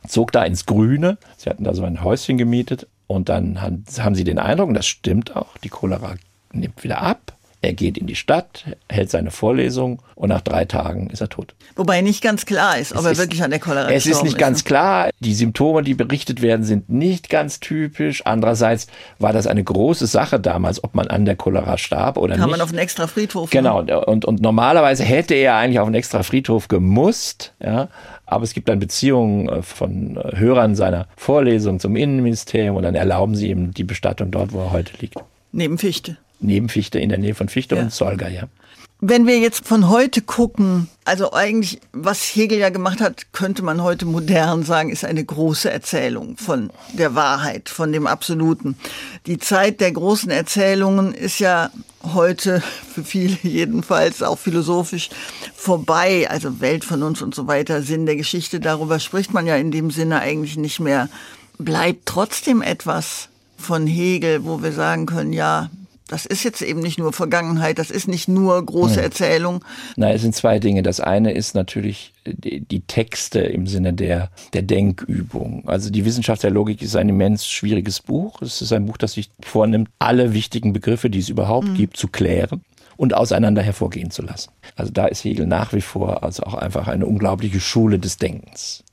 [0.06, 1.16] Zog da ins Grüne.
[1.38, 2.86] Sie hatten da so ein Häuschen gemietet.
[3.06, 6.16] Und dann haben sie den Eindruck, und das stimmt auch, die Cholera
[6.52, 7.32] nimmt wieder ab.
[7.64, 11.54] Er geht in die Stadt, hält seine Vorlesung und nach drei Tagen ist er tot.
[11.76, 14.22] Wobei nicht ganz klar ist, ob es er ist, wirklich an der Cholera Es ist
[14.22, 14.38] nicht ist.
[14.38, 14.68] ganz ne?
[14.68, 15.10] klar.
[15.20, 18.26] Die Symptome, die berichtet werden, sind nicht ganz typisch.
[18.26, 18.86] Andererseits
[19.18, 22.40] war das eine große Sache damals, ob man an der Cholera starb oder Kam nicht.
[22.42, 23.48] Kann man auf einen extra Friedhof.
[23.48, 23.80] Genau.
[23.80, 24.04] Ne?
[24.04, 27.54] Und, und normalerweise hätte er eigentlich auf einen extra Friedhof gemusst.
[27.62, 27.88] Ja.
[28.26, 32.94] Aber es gibt dann Beziehungen äh, von äh, Hörern seiner Vorlesung zum Innenministerium und dann
[32.94, 35.16] erlauben sie ihm die Bestattung dort, wo er heute liegt.
[35.52, 37.82] Neben Fichte neben Fichte, in der Nähe von Fichte ja.
[37.82, 38.48] und Solga, ja.
[39.06, 43.82] Wenn wir jetzt von heute gucken, also eigentlich, was Hegel ja gemacht hat, könnte man
[43.82, 48.76] heute modern sagen, ist eine große Erzählung von der Wahrheit, von dem Absoluten.
[49.26, 51.70] Die Zeit der großen Erzählungen ist ja
[52.14, 52.62] heute
[52.94, 55.10] für viele jedenfalls auch philosophisch
[55.54, 56.26] vorbei.
[56.30, 59.70] Also Welt von uns und so weiter, Sinn der Geschichte, darüber spricht man ja in
[59.70, 61.10] dem Sinne eigentlich nicht mehr.
[61.58, 63.28] Bleibt trotzdem etwas
[63.58, 65.68] von Hegel, wo wir sagen können, ja,
[66.08, 69.64] das ist jetzt eben nicht nur Vergangenheit, das ist nicht nur große Erzählung.
[69.96, 70.82] Nein, es sind zwei Dinge.
[70.82, 75.66] Das eine ist natürlich die, die Texte im Sinne der, der Denkübung.
[75.66, 78.42] Also die Wissenschaft der Logik ist ein immens schwieriges Buch.
[78.42, 81.74] Es ist ein Buch, das sich vornimmt, alle wichtigen Begriffe, die es überhaupt mhm.
[81.74, 82.62] gibt, zu klären
[82.96, 84.50] und auseinander hervorgehen zu lassen.
[84.76, 88.84] Also da ist Hegel nach wie vor also auch einfach eine unglaubliche Schule des Denkens.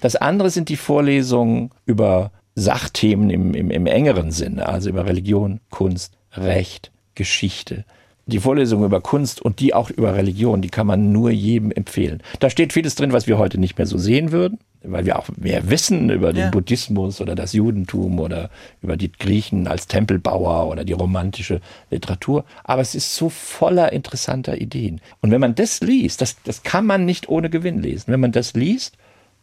[0.00, 5.60] Das andere sind die Vorlesungen über Sachthemen im, im, im engeren Sinne, also über Religion,
[5.70, 7.84] Kunst, Recht, Geschichte.
[8.28, 12.22] Die Vorlesung über Kunst und die auch über Religion, die kann man nur jedem empfehlen.
[12.40, 15.28] Da steht vieles drin, was wir heute nicht mehr so sehen würden, weil wir auch
[15.36, 16.50] mehr wissen über den ja.
[16.50, 18.50] Buddhismus oder das Judentum oder
[18.82, 21.60] über die Griechen als Tempelbauer oder die romantische
[21.90, 22.44] Literatur.
[22.64, 25.00] Aber es ist so voller interessanter Ideen.
[25.20, 28.12] Und wenn man das liest, das, das kann man nicht ohne Gewinn lesen.
[28.12, 28.96] Wenn man das liest,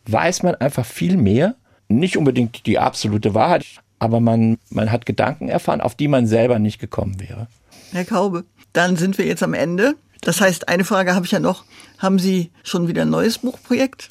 [0.07, 1.55] weiß man einfach viel mehr.
[1.87, 3.65] Nicht unbedingt die absolute Wahrheit,
[4.03, 7.47] aber man, man hat Gedanken erfahren, auf die man selber nicht gekommen wäre.
[7.93, 8.43] Herr Kaube,
[8.73, 9.95] dann sind wir jetzt am Ende.
[10.19, 11.63] Das heißt, eine Frage habe ich ja noch.
[11.99, 14.09] Haben Sie schon wieder ein neues Buchprojekt,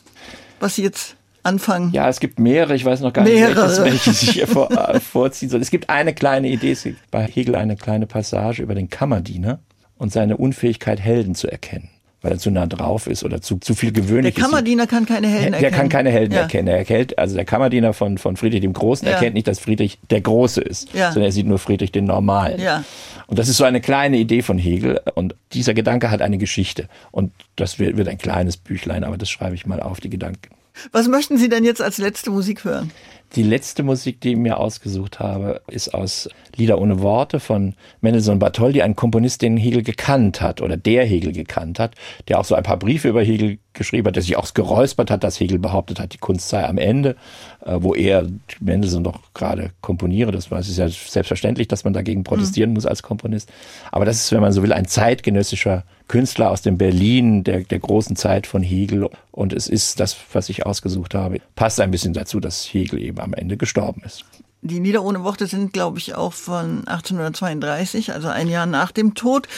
[0.60, 1.92] was Sie jetzt anfangen?
[1.92, 2.74] Ja, es gibt mehrere.
[2.74, 3.68] Ich weiß noch gar mehrere.
[3.68, 5.60] nicht, welches, ich hier vor, äh, vorziehen soll.
[5.60, 6.72] Es gibt eine kleine Idee.
[6.72, 9.58] Es gibt bei Hegel eine kleine Passage über den Kammerdiener
[9.98, 11.91] und seine Unfähigkeit, Helden zu erkennen
[12.22, 14.88] weil er zu nah drauf ist oder zu, zu viel gewöhnlich Der Kammerdiener ist.
[14.88, 15.60] kann keine Helden erkennen.
[15.60, 16.40] Der kann keine Helden ja.
[16.42, 16.68] erkennen.
[16.68, 19.14] Er erkennt, also der Kammerdiener von, von Friedrich dem Großen ja.
[19.14, 21.12] erkennt nicht, dass Friedrich der Große ist, ja.
[21.12, 22.60] sondern er sieht nur Friedrich den Normalen.
[22.60, 22.84] Ja.
[23.26, 25.00] Und das ist so eine kleine Idee von Hegel.
[25.14, 26.88] Und dieser Gedanke hat eine Geschichte.
[27.10, 30.54] Und das wird, wird ein kleines Büchlein, aber das schreibe ich mal auf, die Gedanken.
[30.90, 32.90] Was möchten Sie denn jetzt als letzte Musik hören?
[33.34, 38.38] Die letzte Musik, die ich mir ausgesucht habe, ist aus Lieder ohne Worte von Mendelssohn
[38.38, 41.94] Bartholdy, ein Komponist, den Hegel gekannt hat oder der Hegel gekannt hat,
[42.28, 45.24] der auch so ein paar Briefe über Hegel geschrieben hat, der sich auch geräuspert hat,
[45.24, 47.16] dass Hegel behauptet hat, die Kunst sei am Ende,
[47.64, 48.26] äh, wo er
[48.60, 50.30] Mendelssohn doch gerade komponiere.
[50.30, 52.74] Das ist ja selbstverständlich, dass man dagegen protestieren mhm.
[52.74, 53.50] muss als Komponist.
[53.90, 57.78] Aber das ist, wenn man so will, ein zeitgenössischer Künstler aus dem Berlin der, der
[57.78, 59.08] großen Zeit von Hegel.
[59.30, 63.21] Und es ist das, was ich ausgesucht habe, passt ein bisschen dazu, dass Hegel eben
[63.22, 64.24] am Ende gestorben ist.
[64.64, 69.14] Die Lieder ohne Worte sind, glaube ich, auch von 1832, also ein Jahr nach dem
[69.14, 69.48] Tod.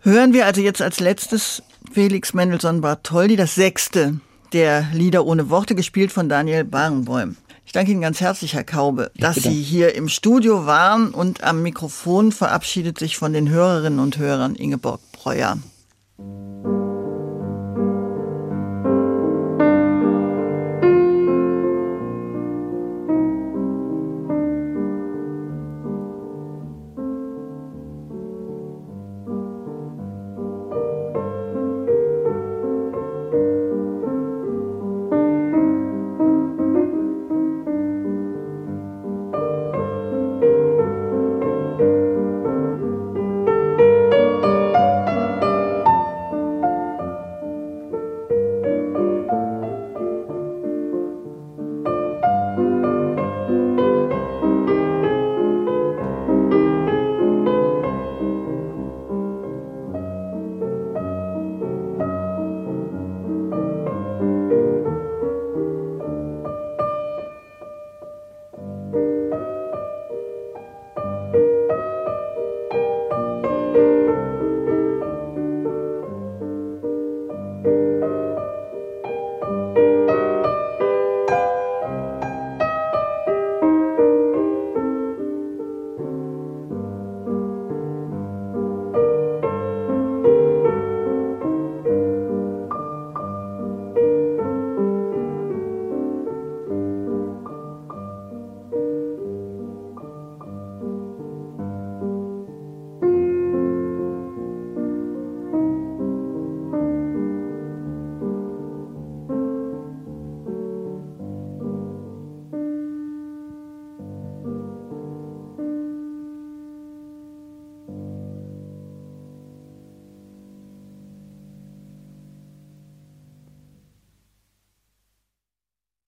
[0.00, 1.62] Hören wir also jetzt als letztes
[1.92, 4.20] Felix Mendelssohn Bartholdy, das sechste
[4.52, 7.36] der Lieder ohne Worte, gespielt von Daniel Barenbäum.
[7.64, 11.62] Ich danke Ihnen ganz herzlich, Herr Kaube, dass Sie hier im Studio waren und am
[11.62, 15.58] Mikrofon verabschiedet sich von den Hörerinnen und Hörern Ingeborg Breuer.